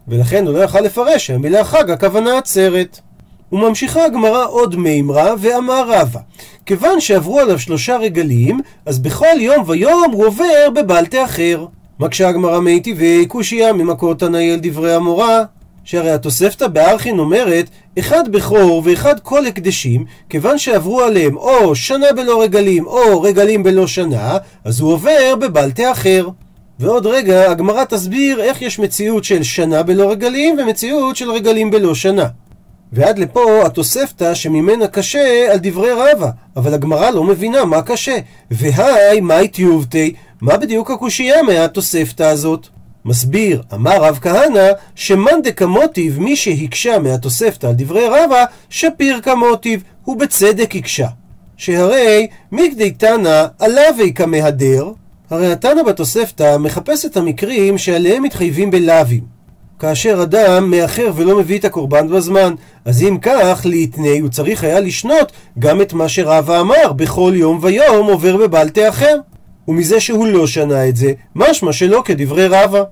ולכן 0.08 0.46
הוא 0.46 0.54
לא 0.54 0.58
יכל 0.58 0.80
לפרש 0.80 1.26
שהמילה 1.26 1.64
חג 1.64 1.90
הכוונה 1.90 2.38
עצרת. 2.38 3.00
וממשיכה 3.52 4.04
הגמרא 4.04 4.46
עוד 4.46 4.76
מימרה, 4.76 5.34
ואמר 5.38 5.84
רבא, 5.88 6.20
כיוון 6.66 7.00
שעברו 7.00 7.40
עליו 7.40 7.58
שלושה 7.58 7.96
רגלים, 7.96 8.60
אז 8.86 8.98
בכל 8.98 9.40
יום 9.40 9.64
ויום 9.66 10.10
הוא 10.12 10.26
עובר 10.26 10.70
בבלטה 10.74 11.24
אחר. 11.24 11.66
מקשה 12.00 12.28
הגמרא 12.28 12.60
מיטיבי 12.60 13.26
קושייה 13.26 13.72
ממקור 13.72 14.14
תנאי 14.14 14.50
על 14.50 14.58
דברי 14.62 14.94
המורה, 14.94 15.42
שהרי 15.84 16.10
התוספתא 16.10 16.66
בארכין 16.66 17.18
אומרת, 17.18 17.70
אחד 17.98 18.32
בכור 18.32 18.82
ואחד 18.84 19.20
כל 19.20 19.46
הקדשים, 19.46 20.04
כיוון 20.28 20.58
שעברו 20.58 21.00
עליהם 21.00 21.36
או 21.36 21.74
שנה 21.74 22.06
בלא 22.16 22.42
רגלים 22.42 22.86
או 22.86 23.22
רגלים 23.22 23.62
בלא 23.62 23.86
שנה, 23.86 24.36
אז 24.64 24.80
הוא 24.80 24.92
עובר 24.92 25.34
בבלטה 25.40 25.92
אחר. 25.92 26.28
ועוד 26.80 27.06
רגע 27.06 27.50
הגמרא 27.50 27.84
תסביר 27.84 28.40
איך 28.40 28.62
יש 28.62 28.78
מציאות 28.78 29.24
של 29.24 29.42
שנה 29.42 29.82
בלא 29.82 30.10
רגלים 30.10 30.56
ומציאות 30.58 31.16
של 31.16 31.30
רגלים 31.30 31.70
בלא 31.70 31.94
שנה. 31.94 32.26
ועד 32.92 33.18
לפה 33.18 33.66
התוספתא 33.66 34.34
שממנה 34.34 34.86
קשה 34.86 35.52
על 35.52 35.58
דברי 35.62 35.90
רבא, 35.92 36.30
אבל 36.56 36.74
הגמרא 36.74 37.10
לא 37.10 37.24
מבינה 37.24 37.64
מה 37.64 37.82
קשה. 37.82 38.16
והי, 38.50 39.20
מאי 39.20 39.48
טיובתי, 39.48 40.14
מה 40.40 40.56
בדיוק 40.56 40.90
הקושייה 40.90 41.42
מהתוספתא 41.42 42.22
הזאת? 42.22 42.66
מסביר, 43.04 43.62
אמר 43.74 44.04
רב 44.04 44.18
כהנא, 44.22 44.68
שמאן 44.94 45.42
דקמוטיב 45.42 46.20
מי 46.20 46.36
שהקשה 46.36 46.98
מהתוספתא 46.98 47.66
על 47.66 47.72
דברי 47.76 48.06
רבא, 48.06 48.44
שפיר 48.70 49.20
כמוטיב, 49.20 49.82
הוא 50.04 50.16
בצדק 50.16 50.76
הקשה. 50.76 51.08
שהרי 51.56 52.26
מכדי 52.52 52.90
תנא 52.90 53.44
עליו 53.58 53.94
כמהדר, 54.14 54.92
הרי 55.30 55.52
התנא 55.52 55.82
בתוספתא 55.82 56.56
מחפש 56.56 57.06
את 57.06 57.16
המקרים 57.16 57.78
שעליהם 57.78 58.22
מתחייבים 58.22 58.70
בלאווים. 58.70 59.39
כאשר 59.80 60.20
אדם 60.22 60.70
מאחר 60.70 61.12
ולא 61.16 61.38
מביא 61.38 61.58
את 61.58 61.64
הקורבן 61.64 62.08
בזמן. 62.08 62.54
אז 62.84 63.02
אם 63.02 63.18
כך, 63.22 63.60
ליתני, 63.64 64.18
הוא 64.18 64.28
צריך 64.28 64.64
היה 64.64 64.80
לשנות 64.80 65.32
גם 65.58 65.80
את 65.80 65.92
מה 65.92 66.08
שרבא 66.08 66.60
אמר, 66.60 66.92
בכל 66.96 67.32
יום 67.36 67.58
ויום 67.62 68.06
עובר 68.06 68.36
בבלטה 68.36 68.88
אחר. 68.88 69.16
ומזה 69.68 70.00
שהוא 70.00 70.26
לא 70.26 70.46
שנה 70.46 70.88
את 70.88 70.96
זה, 70.96 71.12
משמע 71.34 71.72
שלא 71.72 72.02
כדברי 72.04 72.46
רבא. 72.46 72.82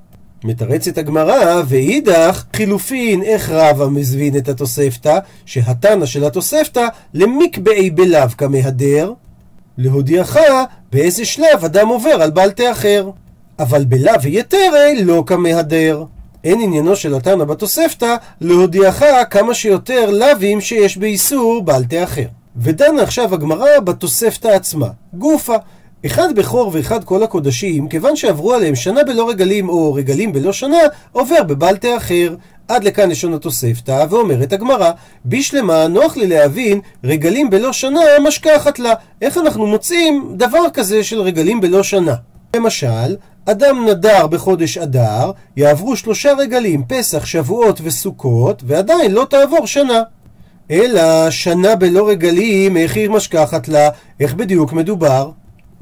מתרצת 0.44 0.98
הגמרא, 0.98 1.62
ואידך 1.66 2.44
חילופין 2.56 3.22
איך 3.22 3.50
רבא 3.50 3.86
מזבין 3.86 4.36
את 4.36 4.48
התוספתא, 4.48 5.18
שהתנא 5.46 6.06
של 6.06 6.24
התוספתא 6.24 6.86
למקבעי 7.14 7.90
בלאו 7.90 8.28
כמהדר, 8.38 9.12
להודיעך 9.78 10.36
באיזה 10.92 11.24
שלב 11.24 11.64
אדם 11.64 11.88
עובר 11.88 12.22
על 12.22 12.30
בלטה 12.30 12.72
אחר. 12.72 13.10
אבל 13.58 13.84
בלאו 13.84 14.22
ויתרי 14.22 15.04
לא 15.04 15.22
כמהדר. 15.26 16.04
אין 16.44 16.60
עניינו 16.60 16.96
של 16.96 17.14
התנא 17.14 17.44
בתוספתא 17.44 18.16
להודיעך 18.40 19.02
כמה 19.30 19.54
שיותר 19.54 20.10
לאווים 20.10 20.60
שיש 20.60 20.96
באיסור 20.96 21.64
תה 21.88 22.04
אחר. 22.04 22.26
ודנה 22.56 23.02
עכשיו 23.02 23.34
הגמרא 23.34 23.80
בתוספתא 23.84 24.48
עצמה. 24.48 24.88
גופה. 25.12 25.56
אחד 26.06 26.34
בכור 26.34 26.70
ואחד 26.74 27.04
כל 27.04 27.22
הקודשים, 27.22 27.88
כיוון 27.88 28.16
שעברו 28.16 28.54
עליהם 28.54 28.74
שנה 28.74 29.04
בלא 29.04 29.28
רגלים 29.28 29.68
או 29.68 29.94
רגלים 29.94 30.32
בלא 30.32 30.52
שנה, 30.52 30.78
עובר 31.12 31.42
בבעל 31.42 31.76
תה 31.76 31.96
אחר. 31.96 32.34
עד 32.68 32.84
לכאן 32.84 33.10
לשון 33.10 33.34
התוספתא, 33.34 34.06
ואומרת 34.10 34.52
הגמרא, 34.52 34.90
בשלמה 35.26 35.86
נוח 35.88 36.16
לי 36.16 36.26
להבין 36.26 36.80
רגלים 37.04 37.50
בלא 37.50 37.72
שנה 37.72 38.00
משכחת 38.22 38.78
לה. 38.78 38.94
איך 39.22 39.38
אנחנו 39.38 39.66
מוצאים 39.66 40.34
דבר 40.36 40.70
כזה 40.74 41.04
של 41.04 41.20
רגלים 41.20 41.60
בלא 41.60 41.82
שנה? 41.82 42.14
למשל, 42.56 43.16
אדם 43.46 43.86
נדר 43.88 44.26
בחודש 44.26 44.78
אדר, 44.78 45.30
יעברו 45.56 45.96
שלושה 45.96 46.32
רגלים, 46.38 46.84
פסח, 46.88 47.26
שבועות 47.26 47.80
וסוכות, 47.82 48.62
ועדיין 48.66 49.12
לא 49.12 49.26
תעבור 49.30 49.66
שנה. 49.66 50.02
אלא 50.70 51.30
שנה 51.30 51.76
בלא 51.76 52.08
רגלים, 52.08 52.76
איך 52.76 52.96
היא 52.96 53.10
משכחת 53.10 53.68
לה, 53.68 53.88
איך 54.20 54.34
בדיוק 54.34 54.72
מדובר? 54.72 55.30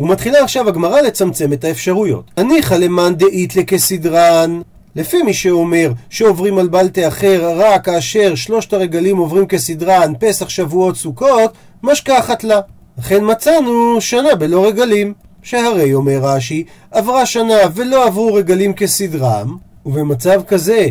ומתחילה 0.01 0.45
עכשיו 0.45 0.69
הגמרא 0.69 1.01
לצמצם 1.01 1.53
את 1.53 1.65
האפשרויות. 1.65 2.31
הניחא 2.37 2.75
למאן 2.75 3.15
דאית 3.15 3.57
לכסדרן. 3.57 4.61
לפי 4.97 5.23
מי 5.23 5.35
שאומר 5.35 5.93
שעוברים 6.11 6.59
על 6.59 6.69
בלטה 6.69 7.09
אחר 7.09 7.53
רק 7.57 7.85
כאשר 7.85 8.35
שלושת 8.35 8.73
הרגלים 8.73 9.17
עוברים 9.17 9.47
כסדרן, 9.47 10.13
פסח, 10.19 10.49
שבועות, 10.49 10.97
סוכות, 10.97 11.53
משכחת 11.83 12.45
לה. 12.45 12.61
לכן 12.99 13.31
מצאנו 13.31 14.01
שנה 14.01 14.35
בלא 14.35 14.67
רגלים. 14.67 15.15
שהרי, 15.47 15.95
אומר 15.95 16.19
רש"י, 16.23 16.65
עברה 16.91 17.27
שנה 17.27 17.59
ולא 17.75 18.07
עברו 18.07 18.35
רגלים 18.35 18.73
כסדרם, 18.73 19.57
ובמצב 19.87 20.43
כזה 20.49 20.87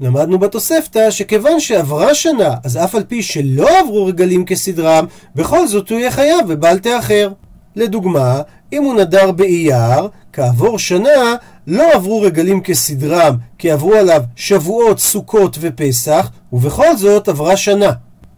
למדנו 0.00 0.38
בתוספתא 0.38 1.10
שכיוון 1.10 1.60
שעברה 1.60 2.14
שנה, 2.14 2.54
אז 2.64 2.76
אף 2.76 2.94
על 2.94 3.04
פי 3.04 3.22
שלא 3.22 3.80
עברו 3.80 4.06
רגלים 4.06 4.44
כסדרם, 4.44 5.06
בכל 5.34 5.68
זאת 5.68 5.90
הוא 5.90 5.98
יהיה 5.98 6.10
חייב 6.10 6.52
בבל 6.52 6.78
אחר. 6.98 7.32
לדוגמה, 7.76 8.40
אם 8.72 8.84
הוא 8.84 8.94
נדר 8.94 9.32
באייר, 9.32 10.08
כעבור 10.32 10.78
שנה 10.78 11.34
לא 11.66 11.92
עברו 11.92 12.20
רגלים 12.20 12.60
כסדרם, 12.60 13.36
כי 13.58 13.70
עברו 13.70 13.94
עליו 13.94 14.22
שבועות, 14.36 14.98
סוכות 14.98 15.56
ופסח, 15.60 16.30
ובכל 16.52 16.96
זאת 16.96 17.28
עברה 17.28 17.56
שנה. 17.56 17.90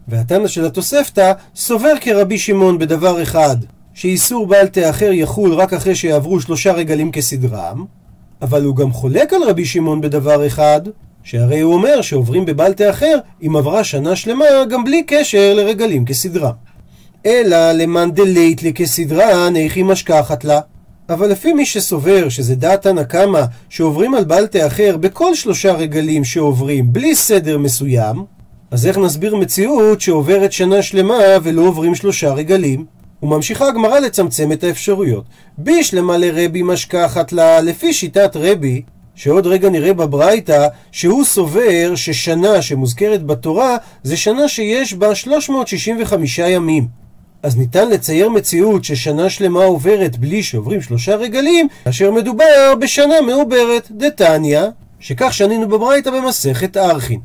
והתנא 0.09 0.49
של 0.49 0.65
התוספתא 0.65 1.33
סובר 1.57 1.93
כרבי 2.01 2.39
שמעון 2.39 2.79
בדבר 2.79 3.23
אחד, 3.23 3.57
שאיסור 3.97 4.47
בעל 4.47 4.67
תה 4.67 4.91
אחר 4.91 5.13
יחול 5.13 5.55
רק 5.55 5.73
אחרי 5.73 5.95
שיעברו 5.95 6.41
שלושה 6.41 6.73
רגלים 6.73 7.13
כסדרם, 7.13 7.85
אבל 8.43 8.65
הוא 8.65 8.77
גם 8.77 8.93
חולק 8.93 9.33
על 9.33 9.43
רבי 9.43 9.65
שמעון 9.65 10.01
בדבר 10.01 10.47
אחד, 10.47 10.81
שהרי 11.23 11.61
הוא 11.61 11.75
אומר 11.75 12.03
שעוברים 12.03 12.45
בבעל 12.45 12.73
תה 12.73 12.91
אחר 12.91 13.19
אם 13.43 13.57
עברה 13.57 13.85
שנה 13.85 14.17
שלמה 14.17 14.45
גם 14.71 14.85
בלי 14.85 15.03
קשר 15.03 15.55
לרגלים 15.57 16.05
כסדרם. 16.05 16.51
אלא 17.27 17.73
למאן 17.73 18.11
דלית 18.11 18.63
לכסדרן, 18.63 19.57
איך 19.57 19.77
היא 19.77 19.85
משכחת 19.85 20.45
לה. 20.45 20.61
אבל 21.09 21.31
לפי 21.31 21.53
מי 21.53 21.67
שסובר 21.67 22.29
שזה 22.29 22.55
דעת 22.55 22.83
תנא 22.83 23.03
קמא 23.03 23.43
שעוברים 23.69 24.15
על 24.15 24.25
בעל 24.25 24.47
תה 24.47 24.67
אחר 24.67 24.97
בכל 24.97 25.35
שלושה 25.35 25.73
רגלים 25.73 26.25
שעוברים 26.25 26.93
בלי 26.93 27.15
סדר 27.15 27.59
מסוים, 27.59 28.25
אז 28.71 28.87
איך 28.87 28.99
נסביר 28.99 29.37
מציאות 29.37 30.01
שעוברת 30.01 30.53
שנה 30.53 30.83
שלמה 30.83 31.19
ולא 31.43 31.63
עוברים 31.63 31.95
שלושה 31.95 32.33
רגלים? 32.33 32.96
וממשיכה 33.27 33.69
הגמרא 33.69 33.99
לצמצם 33.99 34.53
את 34.53 34.65
האפשרויות. 34.65 35.25
בישלמה 35.59 36.17
לרבי 36.17 36.63
משכחת 36.63 37.33
לה, 37.33 37.61
לפי 37.61 37.93
שיטת 37.93 38.37
רבי, 38.37 38.83
שעוד 39.15 39.47
רגע 39.47 39.69
נראה 39.69 39.93
בברייתא, 39.95 40.67
שהוא 40.93 41.25
סובר 41.25 41.93
ששנה 41.95 42.63
שמוזכרת 42.63 43.27
בתורה 43.27 43.77
זה 44.03 44.17
שנה 44.17 44.49
שיש 44.49 44.95
בה 44.95 45.15
365 45.15 46.39
ימים. 46.39 46.87
אז 47.43 47.57
ניתן 47.57 47.89
לצייר 47.89 48.29
מציאות 48.29 48.85
ששנה 48.85 49.31
שלמה 49.31 49.65
עוברת 49.65 50.19
בלי 50.19 50.43
שעוברים 50.43 50.83
שלושה 50.83 51.17
רגלים, 51.17 51.69
כאשר 51.85 52.11
מדובר 52.11 52.75
בשנה 52.81 53.21
מעוברת, 53.27 53.89
דתניא, 53.91 54.63
שכך 55.01 55.35
שנינו 55.35 55.69
בברייתא 55.69 56.11
במסכת 56.11 56.77
ארכין. 56.77 57.21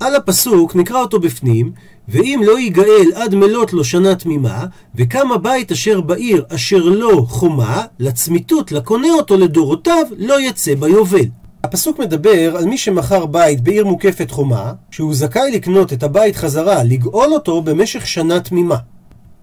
על 0.00 0.14
הפסוק 0.14 0.76
נקרא 0.76 1.00
אותו 1.00 1.20
בפנים, 1.20 1.72
ואם 2.08 2.40
לא 2.44 2.58
ייגאל 2.58 3.12
עד 3.14 3.34
מלות 3.34 3.72
לו 3.72 3.84
שנה 3.84 4.14
תמימה, 4.14 4.66
וקם 4.94 5.32
הבית 5.32 5.72
אשר 5.72 6.00
בעיר 6.00 6.44
אשר 6.48 6.84
לא 6.84 7.24
חומה, 7.28 7.82
לצמיתות 7.98 8.72
לקונה 8.72 9.08
אותו 9.18 9.36
לדורותיו, 9.36 10.06
לא 10.18 10.40
יצא 10.40 10.74
ביובל. 10.74 11.26
הפסוק 11.64 11.98
מדבר 11.98 12.56
על 12.56 12.64
מי 12.64 12.78
שמכר 12.78 13.26
בית 13.26 13.60
בעיר 13.60 13.86
מוקפת 13.86 14.30
חומה, 14.30 14.72
שהוא 14.90 15.14
זכאי 15.14 15.50
לקנות 15.50 15.92
את 15.92 16.02
הבית 16.02 16.36
חזרה, 16.36 16.84
לגאול 16.84 17.32
אותו 17.32 17.62
במשך 17.62 18.06
שנה 18.06 18.40
תמימה. 18.40 18.76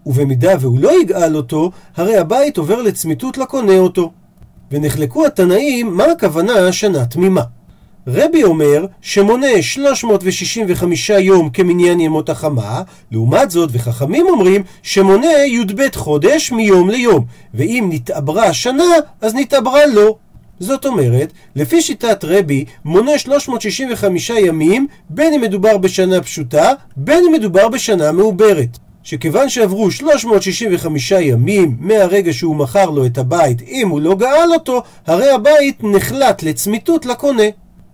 ובמידה 0.06 0.52
והוא 0.60 0.80
לא 0.80 1.02
יגאל 1.02 1.36
אותו, 1.36 1.72
הרי 1.96 2.18
הבית 2.18 2.58
עובר 2.58 2.82
לצמיתות 2.82 3.38
לקונה 3.38 3.78
אותו. 3.78 4.12
ונחלקו 4.72 5.26
התנאים 5.26 5.98
מה 5.98 6.04
הכוונה 6.04 6.72
שנה 6.72 7.06
תמימה. 7.06 7.42
רבי 8.08 8.44
אומר 8.44 8.86
שמונה 9.02 9.62
365 9.62 11.10
יום 11.10 11.50
כמניין 11.50 12.00
ימות 12.00 12.30
החמה, 12.30 12.82
לעומת 13.12 13.52
זאת 13.52 13.70
וחכמים 13.74 14.26
אומרים 14.30 14.64
שמונה 14.84 15.46
י"ב 15.46 15.82
חודש 15.96 16.52
מיום 16.52 16.90
ליום, 16.90 17.26
ואם 17.54 17.90
נתעברה 17.92 18.54
שנה 18.54 18.84
אז 19.22 19.36
נתעברה 19.36 19.86
לא. 19.86 20.16
זאת 20.60 20.86
אומרת, 20.86 21.34
לפי 21.56 21.82
שיטת 21.82 22.26
רבי, 22.28 22.66
מונה 22.86 23.18
365 23.18 24.30
ימים, 24.30 24.88
בין 25.10 25.34
אם 25.34 25.42
מדובר 25.42 25.78
בשנה 25.78 26.22
פשוטה, 26.22 26.72
בין 26.96 27.24
אם 27.28 27.34
מדובר 27.34 27.70
בשנה 27.70 28.12
מעוברת. 28.12 28.78
שכיוון 29.04 29.50
שעברו 29.50 29.92
365 29.92 31.12
ימים 31.12 31.78
מהרגע 31.80 32.34
שהוא 32.34 32.56
מכר 32.56 32.90
לו 32.90 33.06
את 33.06 33.18
הבית, 33.18 33.62
אם 33.62 33.90
הוא 33.90 34.02
לא 34.02 34.16
גאל 34.16 34.54
אותו, 34.54 34.84
הרי 35.08 35.32
הבית 35.32 35.84
נחלט 35.84 36.44
לצמיתות 36.44 37.06
לקונה. 37.06 37.44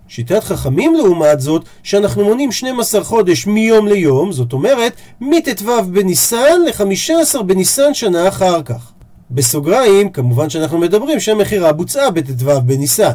שיטת 0.08 0.44
חכמים 0.44 0.94
לעומת 0.94 1.40
זאת, 1.40 1.64
שאנחנו 1.82 2.24
מונים 2.24 2.52
12 2.52 3.04
חודש 3.04 3.46
מיום 3.46 3.88
ליום, 3.88 4.32
זאת 4.32 4.52
אומרת, 4.52 4.92
מט"ו 5.20 5.82
בניסן 5.92 6.60
ל-15 6.66 7.42
בניסן 7.42 7.94
שנה 7.94 8.28
אחר 8.28 8.62
כך. 8.62 8.92
בסוגריים, 9.30 10.10
כמובן 10.10 10.50
שאנחנו 10.50 10.78
מדברים 10.78 11.20
שהמכירה 11.20 11.72
בוצעה 11.72 12.10
בט"ו 12.10 12.60
בניסן. 12.60 13.12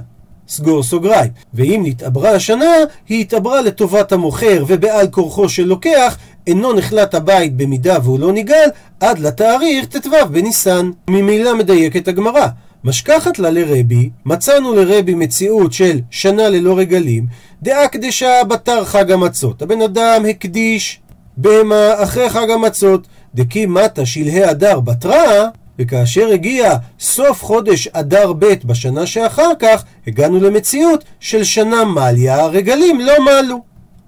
סגור 0.48 0.84
סוגריים. 0.84 1.32
ואם 1.54 1.82
נתעברה 1.86 2.32
השנה, 2.32 2.74
היא 3.10 3.22
התעברה 3.22 3.62
לטובת 3.62 4.12
המוכר 4.12 4.64
ובעל 4.68 5.08
כורחו 5.08 5.50
של 5.50 5.64
לוקח, 5.64 6.18
אינו 6.48 6.74
נחלט 6.74 7.16
הבית 7.16 7.58
במידה 7.58 7.98
והוא 8.04 8.20
לא 8.20 8.32
ניגל, 8.32 8.70
עד 9.00 9.20
לתאריך 9.20 9.86
ט"ו 9.86 10.10
בניסן. 10.32 10.92
ממילא 11.10 11.58
מדייקת 11.58 12.08
הגמרא. 12.08 12.48
משכחת 12.84 13.40
לה 13.40 13.50
לרבי, 13.50 14.10
מצאנו 14.26 14.74
לרבי 14.74 15.14
מציאות 15.14 15.74
של 15.74 16.00
שנה 16.10 16.50
ללא 16.50 16.78
רגלים, 16.78 17.26
דעה 17.62 17.88
קדשה 17.88 18.44
בתר 18.44 18.86
חג 18.86 19.12
המצות. 19.12 19.62
הבן 19.62 19.82
אדם 19.82 20.26
הקדיש 20.30 21.00
בהמה 21.38 22.04
אחרי 22.04 22.30
חג 22.30 22.50
המצות, 22.50 23.08
דקי 23.36 23.66
מטה 23.66 24.06
שלהי 24.06 24.50
אדר 24.52 24.80
בתרה, 24.80 25.48
וכאשר 25.80 26.28
הגיע 26.28 26.74
סוף 27.00 27.44
חודש 27.44 27.88
אדר 27.88 28.34
ב' 28.34 28.54
בשנה 28.66 29.06
שאחר 29.06 29.52
כך, 29.60 29.84
הגענו 30.08 30.40
למציאות 30.40 31.04
של 31.20 31.44
שנה 31.44 31.86
מליה, 31.86 32.46
רגלים 32.46 33.02
לא 33.02 33.14
מלו. 33.26 33.62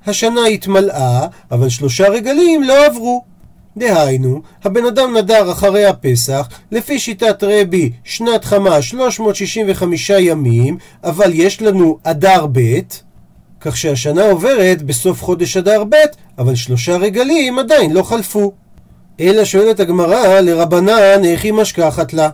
השנה 0.08 0.46
התמלאה, 0.46 1.28
אבל 1.52 1.70
שלושה 1.70 2.10
רגלים 2.10 2.64
לא 2.64 2.86
עברו. 2.86 3.24
דהיינו, 3.78 4.42
הבן 4.64 4.86
אדם 4.86 5.18
נדר 5.18 5.52
אחרי 5.52 5.86
הפסח, 5.86 6.50
לפי 6.72 7.00
שיטת 7.00 7.44
רבי, 7.44 7.92
שנת 8.04 8.46
חמה 8.46 8.82
365 8.82 10.10
ימים, 10.10 10.78
אבל 11.04 11.32
יש 11.34 11.62
לנו 11.62 11.98
אדר 12.04 12.46
ב', 12.52 12.80
כך 13.62 13.78
שהשנה 13.78 14.26
עוברת 14.30 14.82
בסוף 14.82 15.24
חודש 15.24 15.58
אדר 15.58 15.84
ב', 15.84 15.96
אבל 16.38 16.56
שלושה 16.56 16.98
רגלים 16.98 17.60
עדיין 17.60 17.94
לא 17.94 18.04
חלפו. 18.04 18.52
אלא 19.20 19.46
שואלת 19.46 19.80
הגמרא, 19.80 20.40
לרבנן, 20.40 21.26
איך 21.26 21.44
היא 21.44 21.54
משכחת 21.54 22.14
לה? 22.14 22.30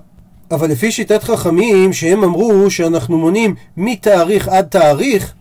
אבל 0.51 0.69
לפי 0.71 0.91
שיטת 0.91 1.23
חכמים, 1.23 1.93
שהם 1.93 2.23
אמרו 2.23 2.71
שאנחנו 2.71 3.17
מונים 3.17 3.55
מתאריך 3.77 4.47
עד 4.47 4.65
תאריך, 4.65 5.33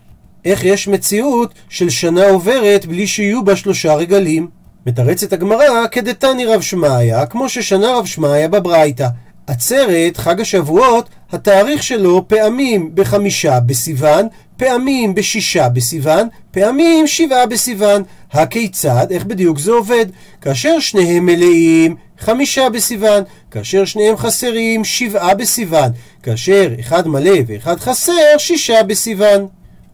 איך 0.45 0.64
יש 0.64 0.88
מציאות 0.88 1.54
של 1.69 1.90
שנה 1.90 2.28
עוברת 2.28 2.87
בלי 2.87 3.07
שיהיו 3.07 3.45
בה 3.45 3.57
שלושה 3.57 3.95
רגלים? 3.95 4.60
מתרצת 4.87 5.33
הגמרא 5.33 5.87
כדתני 5.91 6.47
רב 6.47 6.61
שמעיה, 6.61 7.27
כמו 7.27 7.49
ששנה 7.49 7.99
רב 7.99 8.07
שמעיה 8.07 8.49
בברייתא. 8.49 9.09
עצרת, 9.47 10.17
חג 10.17 10.41
השבועות, 10.41 11.09
התאריך 11.33 11.83
שלו 11.83 12.29
פעמים 12.29 12.91
בחמישה 12.95 13.61
בסיוון, 13.61 14.27
פעמים 14.57 15.15
בשישה 15.15 15.69
בסיוון, 15.69 16.29
פעמים 16.51 17.07
שבעה 17.07 17.47
בסיוון. 17.47 18.03
הכיצד? 18.33 19.07
איך 19.11 19.25
בדיוק 19.25 19.59
זה 19.59 19.71
עובד? 19.73 20.07
כאשר 20.41 20.81
שניהם 20.81 21.27
מלאים, 21.27 21.97
חמישה 22.19 22.69
בסיוון, 22.71 23.23
כאשר 23.51 23.85
שניהם 23.85 24.17
חסרים, 24.17 24.85
שבעה 24.85 25.35
בסיוון, 25.35 25.91
כאשר 26.23 26.69
אחד 26.81 27.09
מלא 27.09 27.37
ואחד 27.47 27.81
חסר, 27.81 28.39
שישה 28.39 28.83
בסיוון. 28.83 29.47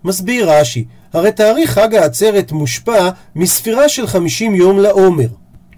מסביר 0.05 0.51
רש"י, 0.51 0.85
הרי 1.17 1.33
תאריך 1.33 1.71
חג 1.71 1.95
העצרת 1.95 2.53
מושפע 2.53 3.09
מספירה 3.37 3.89
של 3.89 4.07
חמישים 4.07 4.55
יום 4.55 4.79
לעומר. 4.79 5.27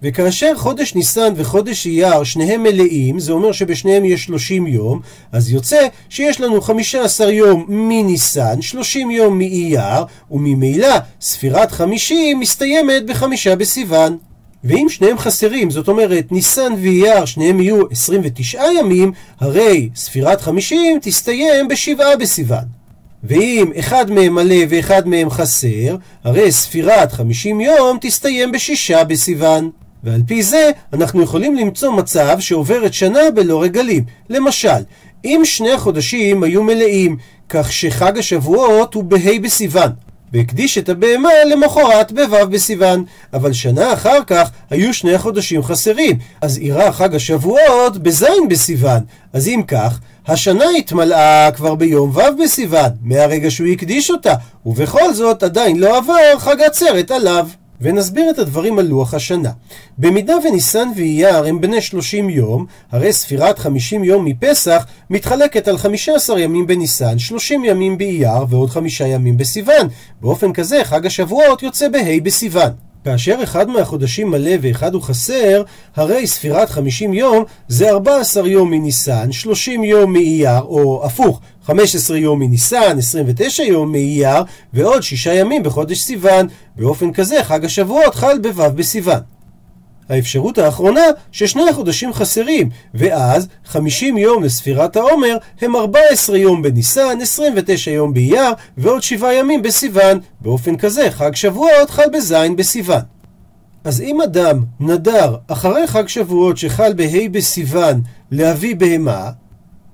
וכאשר 0.02 0.52
חודש 0.56 0.94
ניסן 0.94 1.32
וחודש 1.36 1.86
אייר 1.86 2.24
שניהם 2.24 2.62
מלאים, 2.62 3.18
זה 3.18 3.32
אומר 3.32 3.52
שבשניהם 3.52 4.04
יש 4.04 4.24
30 4.24 4.66
יום, 4.66 5.00
אז 5.32 5.50
יוצא 5.50 5.86
שיש 6.08 6.40
לנו 6.40 6.60
15 6.60 7.32
יום 7.32 7.64
מניסן, 7.68 8.62
30 8.62 9.10
יום 9.10 9.38
מאייר, 9.38 10.04
וממילא 10.30 10.94
ספירת 11.20 11.72
50 11.72 12.40
מסתיימת 12.40 13.06
בחמישה 13.06 13.56
בסיוון. 13.56 14.16
ואם 14.64 14.86
שניהם 14.88 15.18
חסרים, 15.18 15.70
זאת 15.70 15.88
אומרת 15.88 16.32
ניסן 16.32 16.72
ואייר 16.72 17.24
שניהם 17.24 17.60
יהיו 17.60 17.82
29 17.90 18.62
ימים, 18.78 19.12
הרי 19.40 19.88
ספירת 19.94 20.40
50 20.40 20.98
תסתיים 21.02 21.68
בשבעה 21.68 22.16
בסיוון. 22.16 22.77
ואם 23.24 23.72
אחד 23.78 24.10
מהם 24.10 24.34
מלא 24.34 24.56
ואחד 24.68 25.08
מהם 25.08 25.30
חסר, 25.30 25.96
הרי 26.24 26.52
ספירת 26.52 27.12
50 27.12 27.60
יום 27.60 27.98
תסתיים 28.00 28.52
בשישה 28.52 29.04
בסיוון. 29.04 29.70
ועל 30.04 30.22
פי 30.26 30.42
זה 30.42 30.70
אנחנו 30.92 31.22
יכולים 31.22 31.56
למצוא 31.56 31.92
מצב 31.92 32.36
שעוברת 32.40 32.94
שנה 32.94 33.20
בלא 33.34 33.62
רגלים. 33.62 34.04
למשל, 34.30 34.82
אם 35.24 35.40
שני 35.44 35.72
החודשים 35.72 36.42
היו 36.42 36.62
מלאים, 36.62 37.16
כך 37.48 37.72
שחג 37.72 38.18
השבועות 38.18 38.94
הוא 38.94 39.04
בה' 39.04 39.38
בסיוון, 39.42 39.90
והקדיש 40.32 40.78
את 40.78 40.88
הבהמה 40.88 41.28
למחרת 41.50 42.12
בו' 42.12 42.46
בסיוון. 42.50 43.04
אבל 43.32 43.52
שנה 43.52 43.92
אחר 43.92 44.18
כך 44.26 44.50
היו 44.70 44.94
שני 44.94 45.14
החודשים 45.14 45.62
חסרים, 45.62 46.18
אז 46.40 46.58
אירע 46.58 46.92
חג 46.92 47.14
השבועות 47.14 47.98
בז' 47.98 48.26
בסיוון. 48.48 49.00
אז 49.32 49.48
אם 49.48 49.62
כך, 49.68 50.00
השנה 50.28 50.64
התמלאה 50.78 51.50
כבר 51.52 51.74
ביום 51.74 52.10
ו' 52.10 52.42
בסיוון, 52.42 52.90
מהרגע 53.02 53.50
שהוא 53.50 53.68
הקדיש 53.68 54.10
אותה, 54.10 54.34
ובכל 54.66 55.14
זאת 55.14 55.42
עדיין 55.42 55.80
לא 55.80 55.96
עבר 55.96 56.38
חג 56.38 56.60
עצרת 56.60 57.10
עליו. 57.10 57.48
ונסביר 57.80 58.30
את 58.30 58.38
הדברים 58.38 58.78
על 58.78 58.86
לוח 58.86 59.14
השנה. 59.14 59.50
במידה 59.98 60.34
וניסן 60.44 60.88
ואייר 60.96 61.44
הם 61.44 61.60
בני 61.60 61.80
30 61.80 62.30
יום, 62.30 62.66
הרי 62.90 63.12
ספירת 63.12 63.58
50 63.58 64.04
יום 64.04 64.24
מפסח 64.24 64.86
מתחלקת 65.10 65.68
על 65.68 65.78
15 65.78 66.40
ימים 66.40 66.66
בניסן, 66.66 67.18
30 67.18 67.64
ימים 67.64 67.98
באייר 67.98 68.44
ועוד 68.48 68.70
5 68.70 69.00
ימים 69.00 69.36
בסיוון. 69.36 69.88
באופן 70.20 70.52
כזה 70.52 70.80
חג 70.84 71.06
השבועות 71.06 71.62
יוצא 71.62 71.88
בה' 71.88 72.20
בסיוון. 72.22 72.87
כאשר 73.08 73.36
אחד 73.42 73.70
מהחודשים 73.70 74.30
מלא 74.30 74.50
ואחד 74.60 74.94
הוא 74.94 75.02
חסר, 75.02 75.62
הרי 75.96 76.26
ספירת 76.26 76.70
50 76.70 77.14
יום 77.14 77.44
זה 77.68 77.90
14 77.90 78.48
יום 78.48 78.70
מניסן, 78.70 79.32
30 79.32 79.84
יום 79.84 80.12
מאייר, 80.12 80.60
או 80.60 81.02
הפוך, 81.04 81.40
15 81.64 82.18
יום 82.18 82.38
מניסן, 82.38 82.98
29 82.98 83.62
יום 83.62 83.92
מאייר, 83.92 84.42
ועוד 84.72 85.02
6 85.02 85.26
ימים 85.26 85.62
בחודש 85.62 85.98
סיוון. 85.98 86.46
באופן 86.76 87.12
כזה 87.12 87.44
חג 87.44 87.64
השבועות 87.64 88.14
חל 88.14 88.38
בו' 88.38 88.70
בסיוון. 88.74 89.37
האפשרות 90.08 90.58
האחרונה 90.58 91.00
ששני 91.32 91.68
החודשים 91.70 92.12
חסרים, 92.12 92.68
ואז 92.94 93.48
50 93.64 94.18
יום 94.18 94.42
לספירת 94.42 94.96
העומר 94.96 95.36
הם 95.60 95.76
14 95.76 96.38
יום 96.38 96.62
בניסן, 96.62 97.18
29 97.20 97.90
יום 97.90 98.14
באייר 98.14 98.52
ועוד 98.76 99.02
7 99.02 99.32
ימים 99.32 99.62
בסיוון. 99.62 100.20
באופן 100.40 100.76
כזה 100.76 101.10
חג 101.10 101.34
שבועות 101.34 101.90
חל 101.90 102.08
בז' 102.12 102.34
בסיוון. 102.56 103.00
אז 103.84 104.00
אם 104.00 104.20
אדם 104.20 104.64
נדר 104.80 105.36
אחרי 105.48 105.86
חג 105.86 106.08
שבועות 106.08 106.56
שחל 106.56 106.92
בה' 106.92 107.28
בסיוון 107.30 108.00
להביא 108.30 108.76
בהמה, 108.76 109.30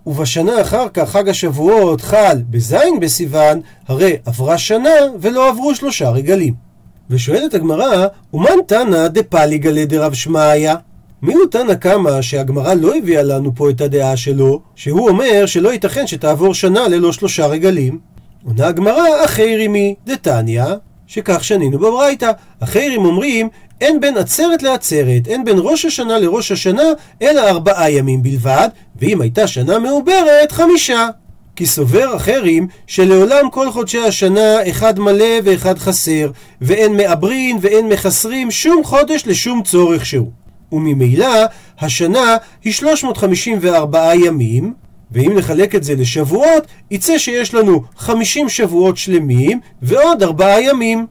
ובשנה 0.06 0.60
אחר 0.60 0.88
כך 0.94 1.10
חג 1.10 1.28
השבועות 1.28 2.00
חל 2.00 2.42
בז' 2.50 2.76
בסיוון, 3.00 3.60
הרי 3.88 4.16
עברה 4.26 4.58
שנה 4.58 4.90
ולא 5.20 5.48
עברו 5.48 5.74
שלושה 5.74 6.10
רגלים. 6.10 6.63
ושואלת 7.10 7.54
הגמרא, 7.54 8.06
אומן 8.32 8.56
תנא 8.66 9.08
דפליגלה 9.08 9.84
דרב 9.84 10.14
שמעיה? 10.14 10.74
מי 11.22 11.34
הוא 11.34 11.46
תנא 11.50 11.74
קמא 11.74 12.22
שהגמרא 12.22 12.74
לא 12.74 12.96
הביאה 12.96 13.22
לנו 13.22 13.54
פה 13.54 13.70
את 13.70 13.80
הדעה 13.80 14.16
שלו, 14.16 14.60
שהוא 14.74 15.08
אומר 15.08 15.46
שלא 15.46 15.72
ייתכן 15.72 16.06
שתעבור 16.06 16.54
שנה 16.54 16.88
ללא 16.88 17.12
שלושה 17.12 17.46
רגלים? 17.46 17.98
עונה 18.44 18.66
הגמרא, 18.66 19.24
אחיירימי 19.24 19.94
דתניא, 20.06 20.64
שכך 21.06 21.44
שנינו 21.44 21.78
בברייתא. 21.78 22.30
אחיירים 22.60 23.04
אומרים, 23.04 23.48
אין 23.80 24.00
בין 24.00 24.16
עצרת 24.16 24.62
לעצרת, 24.62 25.26
אין 25.26 25.44
בין 25.44 25.56
ראש 25.58 25.84
השנה 25.84 26.18
לראש 26.18 26.52
השנה, 26.52 26.82
אלא 27.22 27.40
ארבעה 27.40 27.90
ימים 27.90 28.22
בלבד, 28.22 28.68
ואם 29.00 29.20
הייתה 29.20 29.46
שנה 29.46 29.78
מעוברת, 29.78 30.52
חמישה. 30.52 31.08
כי 31.56 31.66
סובר 31.66 32.16
אחרים 32.16 32.66
שלעולם 32.86 33.50
כל 33.50 33.70
חודשי 33.70 33.98
השנה 33.98 34.70
אחד 34.70 34.98
מלא 34.98 35.34
ואחד 35.44 35.78
חסר, 35.78 36.30
ואין 36.60 36.96
מעברין 36.96 37.58
ואין 37.60 37.88
מחסרים 37.88 38.50
שום 38.50 38.84
חודש 38.84 39.26
לשום 39.26 39.62
צורך 39.62 40.06
שהוא. 40.06 40.30
וממילא 40.72 41.44
השנה 41.78 42.36
היא 42.64 42.72
354 42.72 44.14
ימים, 44.14 44.74
ואם 45.12 45.32
נחלק 45.36 45.74
את 45.74 45.84
זה 45.84 45.94
לשבועות, 45.94 46.66
יצא 46.90 47.18
שיש 47.18 47.54
לנו 47.54 47.82
50 47.96 48.48
שבועות 48.48 48.96
שלמים 48.96 49.60
ועוד 49.82 50.22
4 50.22 50.60
ימים. 50.60 51.06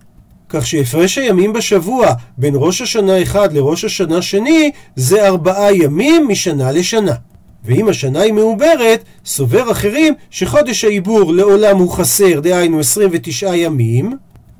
כך 0.49 0.67
שהפרש 0.67 1.17
הימים 1.17 1.53
בשבוע 1.53 2.07
בין 2.37 2.53
ראש 2.57 2.81
השנה 2.81 3.21
אחד 3.21 3.53
לראש 3.53 3.85
השנה 3.85 4.21
שני 4.21 4.71
זה 4.95 5.27
4 5.27 5.71
ימים 5.71 6.27
משנה 6.27 6.71
לשנה. 6.71 7.13
ואם 7.65 7.89
השנה 7.89 8.21
היא 8.21 8.33
מעוברת, 8.33 9.03
סובר 9.25 9.71
אחרים 9.71 10.13
שחודש 10.29 10.83
העיבור 10.83 11.33
לעולם 11.33 11.77
הוא 11.77 11.91
חסר, 11.91 12.39
דהיינו 12.39 12.79
29 12.79 13.55
ימים, 13.55 14.17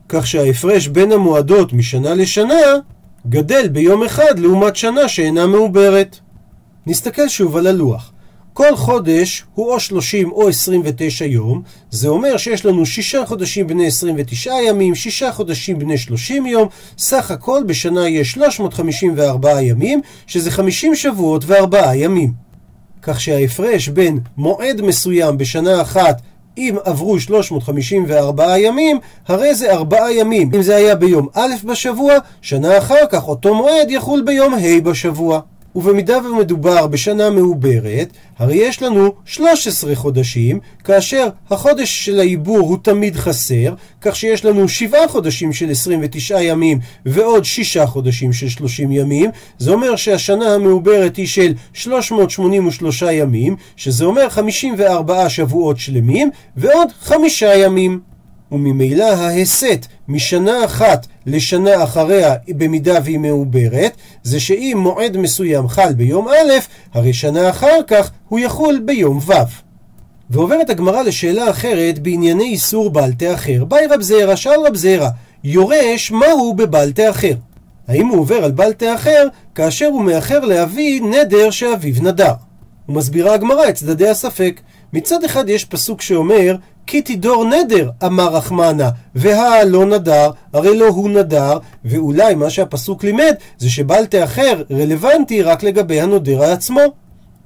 כך 0.09 0.27
שההפרש 0.27 0.87
בין 0.87 1.11
המועדות 1.11 1.73
משנה 1.73 2.13
לשנה 2.13 2.63
גדל 3.29 3.67
ביום 3.67 4.03
אחד 4.03 4.39
לעומת 4.39 4.75
שנה 4.75 5.07
שאינה 5.07 5.47
מעוברת. 5.47 6.19
נסתכל 6.87 7.29
שוב 7.29 7.57
על 7.57 7.67
הלוח. 7.67 8.11
כל 8.53 8.75
חודש 8.75 9.43
הוא 9.53 9.71
או 9.71 9.79
30 9.79 10.31
או 10.31 10.49
29 10.49 11.25
יום, 11.25 11.61
זה 11.91 12.07
אומר 12.07 12.37
שיש 12.37 12.65
לנו 12.65 12.85
שישה 12.85 13.25
חודשים 13.25 13.67
בני 13.67 13.87
29 13.87 14.51
ימים, 14.67 14.95
שישה 14.95 15.31
חודשים 15.31 15.79
בני 15.79 15.97
30 15.97 16.45
יום, 16.45 16.67
סך 16.97 17.31
הכל 17.31 17.63
בשנה 17.67 18.09
יש 18.09 18.31
354 18.31 19.61
ימים, 19.61 20.01
שזה 20.27 20.51
50 20.51 20.95
שבועות 20.95 21.43
וארבעה 21.47 21.97
ימים. 21.97 22.42
כך 23.03 23.21
שההפרש 23.21 23.87
בין 23.87 24.19
מועד 24.37 24.81
מסוים 24.81 25.37
בשנה 25.37 25.81
אחת 25.81 26.21
אם 26.57 26.75
עברו 26.83 27.19
354 27.19 28.57
ימים, 28.57 28.99
הרי 29.27 29.55
זה 29.55 29.73
ארבעה 29.73 30.13
ימים. 30.13 30.51
אם 30.55 30.61
זה 30.61 30.75
היה 30.75 30.95
ביום 30.95 31.27
א' 31.33 31.53
בשבוע, 31.63 32.13
שנה 32.41 32.77
אחר 32.77 33.05
כך 33.09 33.27
אותו 33.27 33.55
מועד 33.55 33.91
יחול 33.91 34.21
ביום 34.25 34.53
ה' 34.53 34.81
בשבוע. 34.83 35.39
ובמידה 35.75 36.17
ומדובר 36.17 36.87
בשנה 36.87 37.29
מעוברת, 37.29 38.13
הרי 38.37 38.55
יש 38.55 38.81
לנו 38.81 39.13
13 39.25 39.95
חודשים, 39.95 40.59
כאשר 40.83 41.27
החודש 41.49 42.05
של 42.05 42.19
העיבור 42.19 42.59
הוא 42.59 42.77
תמיד 42.81 43.15
חסר, 43.15 43.73
כך 44.01 44.15
שיש 44.15 44.45
לנו 44.45 44.69
7 44.69 44.97
חודשים 45.07 45.53
של 45.53 45.71
29 45.71 46.41
ימים 46.41 46.79
ועוד 47.05 47.45
6 47.45 47.77
חודשים 47.77 48.33
של 48.33 48.49
30 48.49 48.91
ימים, 48.91 49.29
זה 49.57 49.71
אומר 49.71 49.95
שהשנה 49.95 50.53
המעוברת 50.53 51.15
היא 51.15 51.27
של 51.27 51.53
383 51.73 53.01
ימים, 53.01 53.55
שזה 53.75 54.05
אומר 54.05 54.29
54 54.29 55.29
שבועות 55.29 55.79
שלמים 55.79 56.29
ועוד 56.57 56.87
5 57.01 57.43
ימים. 57.57 58.12
וממילא 58.53 59.03
ההסת 59.03 59.85
משנה 60.07 60.65
אחת 60.65 61.07
לשנה 61.25 61.83
אחריה 61.83 62.35
במידה 62.49 62.99
והיא 63.03 63.19
מעוברת, 63.19 63.91
זה 64.23 64.39
שאם 64.39 64.77
מועד 64.81 65.17
מסוים 65.17 65.67
חל 65.67 65.93
ביום 65.93 66.27
א', 66.27 66.51
הרי 66.93 67.13
שנה 67.13 67.49
אחר 67.49 67.79
כך 67.87 68.11
הוא 68.29 68.39
יחול 68.39 68.81
ביום 68.85 69.17
ו'. 69.17 69.33
ועוברת 70.29 70.69
הגמרא 70.69 71.01
לשאלה 71.01 71.49
אחרת 71.49 71.99
בענייני 71.99 72.43
איסור 72.43 72.89
בל 72.89 73.13
תאחר. 73.13 73.63
באי 73.65 73.85
רב 73.87 74.01
זרע, 74.01 74.35
שאל 74.35 74.67
רב 74.67 74.75
זרע, 74.75 75.09
יורש 75.43 76.11
מהו 76.11 76.53
בבל 76.53 76.91
תאחר? 76.91 77.33
האם 77.87 78.07
הוא 78.07 78.19
עובר 78.19 78.43
על 78.43 78.51
בל 78.51 78.73
תאחר 78.73 79.27
כאשר 79.55 79.85
הוא 79.85 80.03
מאחר 80.03 80.39
להביא 80.39 81.01
נדר 81.01 81.49
שאביו 81.49 82.03
נדר? 82.03 82.33
ומסבירה 82.89 83.33
הגמרא 83.33 83.69
את 83.69 83.75
צדדי 83.75 84.09
הספק. 84.09 84.61
מצד 84.93 85.23
אחד 85.23 85.49
יש 85.49 85.65
פסוק 85.65 86.01
שאומר 86.01 86.55
כי 86.87 87.01
תדור 87.01 87.45
נדר, 87.45 87.89
אמר 88.05 88.35
רחמנה, 88.35 88.89
והא 89.15 89.63
לא 89.63 89.85
נדר, 89.85 90.31
הרי 90.53 90.77
לא 90.77 90.87
הוא 90.87 91.09
נדר, 91.09 91.57
ואולי 91.85 92.35
מה 92.35 92.49
שהפסוק 92.49 93.03
לימד 93.03 93.35
זה 93.57 93.69
שבל 93.69 94.05
תאחר 94.05 94.61
רלוונטי 94.71 95.41
רק 95.41 95.63
לגבי 95.63 96.01
הנודר 96.01 96.43
עצמו. 96.43 96.81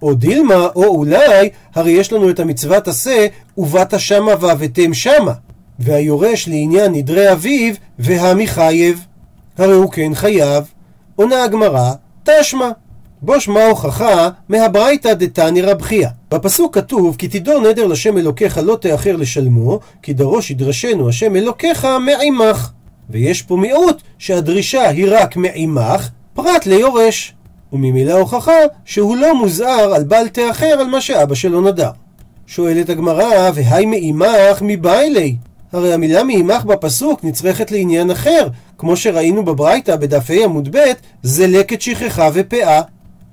או 0.02 0.14
דילמה, 0.14 0.68
או 0.76 0.84
אולי, 0.84 1.50
הרי 1.76 1.92
יש 1.92 2.14
לנו 2.14 2.30
את 2.30 2.40
המצוות 2.40 2.88
עשה, 2.88 3.28
ובאת 3.58 4.00
שמה 4.00 4.32
ועבדתם 4.40 4.94
שמה. 4.94 5.34
והיורש 5.80 6.48
לעניין 6.48 6.92
נדרי 6.92 7.32
אביו, 7.32 7.74
והמחייב. 8.00 9.06
הרי 9.58 9.74
הוא 9.74 9.92
כן 9.92 10.16
חייב. 10.16 10.64
עונה 11.16 11.44
הגמרא, 11.44 11.92
תשמע. 12.24 12.70
בו 13.22 13.42
שמע 13.42 13.66
הוכחה 13.66 14.30
מהברייתא 14.50 15.14
דתני 15.14 15.62
רבחיה. 15.62 16.10
בפסוק 16.32 16.76
כתוב 16.76 17.16
כי 17.16 17.28
תדור 17.28 17.60
נדר 17.60 17.88
לשם 17.88 18.18
אלוקיך 18.18 18.60
לא 18.64 18.78
תאחר 18.82 19.16
לשלמו, 19.16 19.80
כי 20.02 20.14
דרוש 20.14 20.52
ידרשנו 20.52 21.10
השם 21.10 21.36
אלוקיך 21.36 21.88
מעמך. 22.06 22.70
ויש 23.10 23.42
פה 23.42 23.58
מיעוט 23.58 24.02
שהדרישה 24.18 24.90
היא 24.90 25.08
רק 25.10 25.38
מעמך, 25.38 26.10
פרט 26.34 26.66
ליורש. 26.66 27.34
וממילא 27.74 28.14
הוכחה 28.14 28.58
שהוא 28.86 29.18
לא 29.18 29.36
מוזהר 29.36 29.94
על 29.94 30.04
בל 30.04 30.28
תאחר 30.28 30.66
על 30.80 30.88
מה 30.88 31.02
שאבא 31.02 31.36
שלו 31.36 31.62
נדר. 31.62 31.90
שואלת 32.48 32.90
הגמרא, 32.90 33.52
והי 33.54 33.86
מעמך 33.86 34.62
מביילי? 34.62 35.36
הרי 35.74 35.94
המילה 35.94 36.24
מעמך 36.24 36.66
בפסוק 36.66 37.24
נצרכת 37.24 37.72
לעניין 37.72 38.12
אחר, 38.12 38.48
כמו 38.78 38.96
שראינו 38.96 39.46
בברייתא 39.46 39.96
בדף 39.96 40.30
ה 40.30 40.34
עמוד 40.34 40.76
ב', 40.76 40.80
זה 41.24 41.48
לקט 41.48 41.82
שכחה 41.82 42.30
ופאה. 42.34 42.82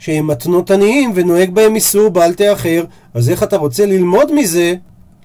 שהם 0.04 0.26
מתנות 0.26 0.70
עניים 0.70 1.12
ונוהג 1.14 1.50
בהם 1.50 1.74
איסור 1.74 2.08
בל 2.08 2.34
תאחר, 2.34 2.84
אז 3.14 3.30
איך 3.30 3.42
אתה 3.42 3.56
רוצה 3.56 3.86
ללמוד 3.86 4.32
מזה 4.34 4.74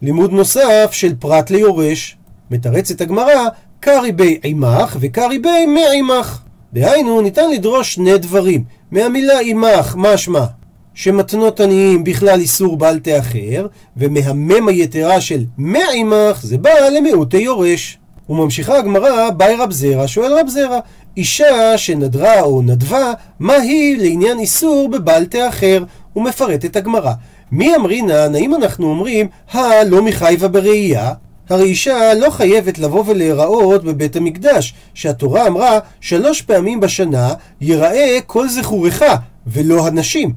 לימוד 0.01 0.31
נוסף 0.31 0.89
של 0.91 1.15
פרט 1.19 1.49
ליורש? 1.49 2.17
מתרצת 2.51 3.01
הגמרא, 3.01 3.47
קרי 3.79 4.11
בי 4.11 4.39
עמך 4.43 4.97
וקרי 4.99 5.39
בי 5.39 5.65
מעמך. 5.65 6.39
דהיינו, 6.73 7.21
ניתן 7.21 7.51
לדרוש 7.51 7.93
שני 7.93 8.17
דברים. 8.17 8.63
מהמילה 8.91 9.39
עמך, 9.43 9.95
משמע 9.97 10.45
שמתנות 10.93 11.59
עניים 11.59 12.03
בכלל 12.03 12.39
איסור 12.39 12.77
בל 12.77 12.99
תאחר, 12.99 13.67
ומהמם 13.97 14.67
היתרה 14.67 15.21
של 15.21 15.43
מעמך 15.57 16.39
זה 16.41 16.57
בא 16.57 16.69
למיעוטי 16.97 17.37
יורש. 17.37 17.97
וממשיכה 18.29 18.77
הגמרא, 18.77 19.29
באי 19.29 19.55
רב 19.55 19.71
זרע, 19.71 20.07
שואל 20.07 20.39
רב 20.39 20.47
זרע, 20.47 20.79
אישה 21.17 21.77
שנדרה 21.77 22.41
או 22.41 22.61
נדבה, 22.61 23.13
מה 23.39 23.53
היא 23.53 23.97
לעניין 23.97 24.39
איסור 24.39 24.89
בבל 24.89 25.25
תאחר? 25.25 25.83
הוא 26.13 26.23
מפרט 26.23 26.65
את 26.65 26.75
הגמרא. 26.75 27.13
מי 27.51 27.75
אמרינן, 27.75 28.35
האם 28.35 28.55
אנחנו 28.55 28.89
אומרים, 28.89 29.27
הלא 29.51 30.01
מחייבה 30.01 30.47
בראייה? 30.47 31.13
הרי 31.49 31.63
אישה 31.63 32.13
לא 32.13 32.29
חייבת 32.29 32.79
לבוא 32.79 33.03
ולהיראות 33.07 33.83
בבית 33.83 34.15
המקדש, 34.15 34.73
שהתורה 34.93 35.47
אמרה 35.47 35.79
שלוש 36.01 36.41
פעמים 36.41 36.79
בשנה 36.79 37.33
ייראה 37.61 38.17
כל 38.25 38.49
זכורך, 38.49 39.03
ולא 39.47 39.87
הנשים. 39.87 40.33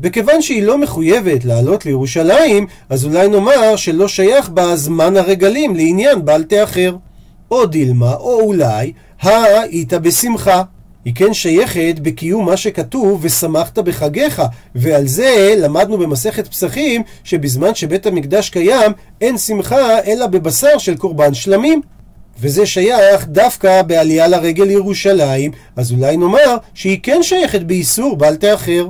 וכיוון 0.00 0.42
שהיא 0.42 0.62
לא 0.62 0.78
מחויבת 0.78 1.44
לעלות 1.44 1.86
לירושלים, 1.86 2.66
אז 2.88 3.04
אולי 3.04 3.28
נאמר 3.28 3.76
שלא 3.76 4.08
שייך 4.08 4.48
בה 4.48 4.76
זמן 4.76 5.16
הרגלים 5.16 5.76
לעניין 5.76 6.24
בל 6.24 6.42
תאחר. 6.42 6.96
או 7.50 7.66
דילמה, 7.66 8.14
או 8.14 8.40
אולי, 8.40 8.92
היית 9.22 9.92
בשמחה. 9.92 10.62
היא 11.04 11.14
כן 11.14 11.34
שייכת 11.34 11.94
בקיום 12.02 12.46
מה 12.46 12.56
שכתוב 12.56 13.18
ושמחת 13.22 13.78
בחגיך. 13.78 14.42
ועל 14.74 15.06
זה 15.06 15.54
למדנו 15.58 15.98
במסכת 15.98 16.48
פסחים 16.48 17.02
שבזמן 17.24 17.74
שבית 17.74 18.06
המקדש 18.06 18.50
קיים 18.50 18.92
אין 19.20 19.38
שמחה 19.38 20.02
אלא 20.06 20.26
בבשר 20.26 20.78
של 20.78 20.96
קורבן 20.96 21.34
שלמים. 21.34 21.80
וזה 22.40 22.66
שייך 22.66 23.26
דווקא 23.28 23.82
בעלייה 23.82 24.28
לרגל 24.28 24.70
ירושלים. 24.70 25.50
אז 25.76 25.92
אולי 25.92 26.16
נאמר 26.16 26.56
שהיא 26.74 26.98
כן 27.02 27.22
שייכת 27.22 27.60
באיסור 27.60 28.16
בל 28.16 28.36
תאחר. 28.36 28.88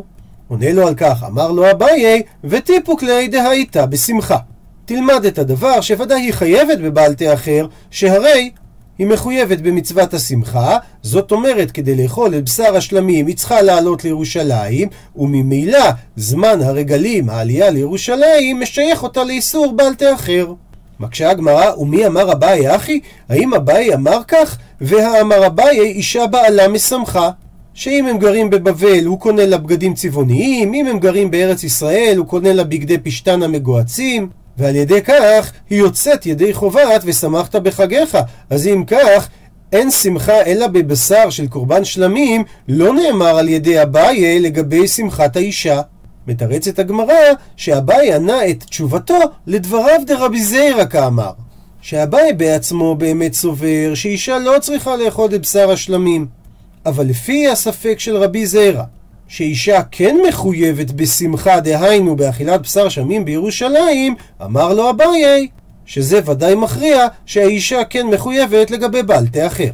עונה 0.48 0.72
לו 0.72 0.88
על 0.88 0.94
כך 0.94 1.24
אמר 1.26 1.52
לו 1.52 1.70
אביי 1.70 2.22
וטיפוק 2.44 3.02
לי 3.02 3.28
דהייתה 3.28 3.86
בשמחה. 3.86 4.36
תלמד 4.84 5.24
את 5.24 5.38
הדבר 5.38 5.80
שוודאי 5.80 6.20
היא 6.20 6.32
חייבת 6.32 6.78
בבל 6.78 7.14
תאחר 7.14 7.66
שהרי 7.90 8.50
היא 8.98 9.06
מחויבת 9.06 9.58
במצוות 9.58 10.14
השמחה, 10.14 10.78
זאת 11.02 11.32
אומרת 11.32 11.70
כדי 11.70 12.02
לאכול 12.02 12.34
את 12.34 12.44
בשר 12.44 12.76
השלמים 12.76 13.26
היא 13.26 13.36
צריכה 13.36 13.62
לעלות 13.62 14.04
לירושלים, 14.04 14.88
וממילא 15.16 15.88
זמן 16.16 16.62
הרגלים, 16.62 17.30
העלייה 17.30 17.70
לירושלים, 17.70 18.60
משייך 18.60 19.02
אותה 19.02 19.24
לאיסור 19.24 19.72
בל 19.76 19.94
תאחר. 19.94 20.52
מקשה 21.00 21.30
הגמרא, 21.30 21.76
ומי 21.76 22.06
אמר 22.06 22.32
אביי 22.32 22.76
אחי? 22.76 23.00
האם 23.28 23.54
אביי 23.54 23.94
אמר 23.94 24.20
כך? 24.28 24.58
והאמר 24.80 25.46
אביי 25.46 25.80
אישה 25.80 26.26
בעלה 26.26 26.68
משמחה. 26.68 27.30
שאם 27.74 28.06
הם 28.06 28.18
גרים 28.18 28.50
בבבל 28.50 29.04
הוא 29.04 29.20
קונה 29.20 29.46
לה 29.46 29.58
בגדים 29.58 29.94
צבעוניים, 29.94 30.74
אם 30.74 30.86
הם 30.86 30.98
גרים 30.98 31.30
בארץ 31.30 31.64
ישראל 31.64 32.14
הוא 32.16 32.26
קונה 32.26 32.52
לה 32.52 32.64
בגדי 32.64 32.98
פשתן 32.98 33.42
המגועצים. 33.42 34.43
ועל 34.58 34.76
ידי 34.76 35.02
כך 35.02 35.52
היא 35.70 35.78
יוצאת 35.78 36.26
ידי 36.26 36.52
חובת 36.52 37.02
ושמחת 37.04 37.56
בחגיך. 37.56 38.18
אז 38.50 38.66
אם 38.66 38.84
כך, 38.86 39.28
אין 39.72 39.90
שמחה 39.90 40.42
אלא 40.42 40.66
בבשר 40.66 41.30
של 41.30 41.46
קורבן 41.46 41.84
שלמים, 41.84 42.44
לא 42.68 42.94
נאמר 42.94 43.38
על 43.38 43.48
ידי 43.48 43.82
אביי 43.82 44.40
לגבי 44.40 44.88
שמחת 44.88 45.36
האישה. 45.36 45.80
מתרצת 46.26 46.78
הגמרא 46.78 47.14
שאביי 47.56 48.14
ענה 48.14 48.48
את 48.48 48.64
תשובתו 48.64 49.18
לדבריו 49.46 50.00
דרבי 50.06 50.44
זיירא 50.44 50.84
כאמר. 50.84 51.30
שאביי 51.80 52.32
בעצמו 52.32 52.94
באמת 52.94 53.32
סובר 53.32 53.94
שאישה 53.94 54.38
לא 54.38 54.58
צריכה 54.60 54.96
לאכול 54.96 55.34
את 55.34 55.40
בשר 55.40 55.70
השלמים. 55.70 56.26
אבל 56.86 57.06
לפי 57.06 57.48
הספק 57.48 57.98
של 57.98 58.16
רבי 58.16 58.46
זיירא, 58.46 58.82
שאישה 59.34 59.82
כן 59.90 60.16
מחויבת 60.28 60.90
בשמחה, 60.90 61.60
דהיינו 61.60 62.16
באכילת 62.16 62.62
בשר 62.62 62.88
שמים 62.88 63.24
בירושלים, 63.24 64.14
אמר 64.44 64.74
לו 64.74 64.90
אביי, 64.90 65.48
שזה 65.86 66.20
ודאי 66.30 66.54
מכריע 66.54 67.06
שהאישה 67.26 67.84
כן 67.84 68.06
מחויבת 68.06 68.70
לגבי 68.70 69.02
בל 69.02 69.26
תאחר. 69.26 69.70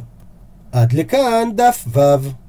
עד 0.71 0.93
לכאן 0.93 1.49
דף 1.55 1.85
ו' 1.87 2.40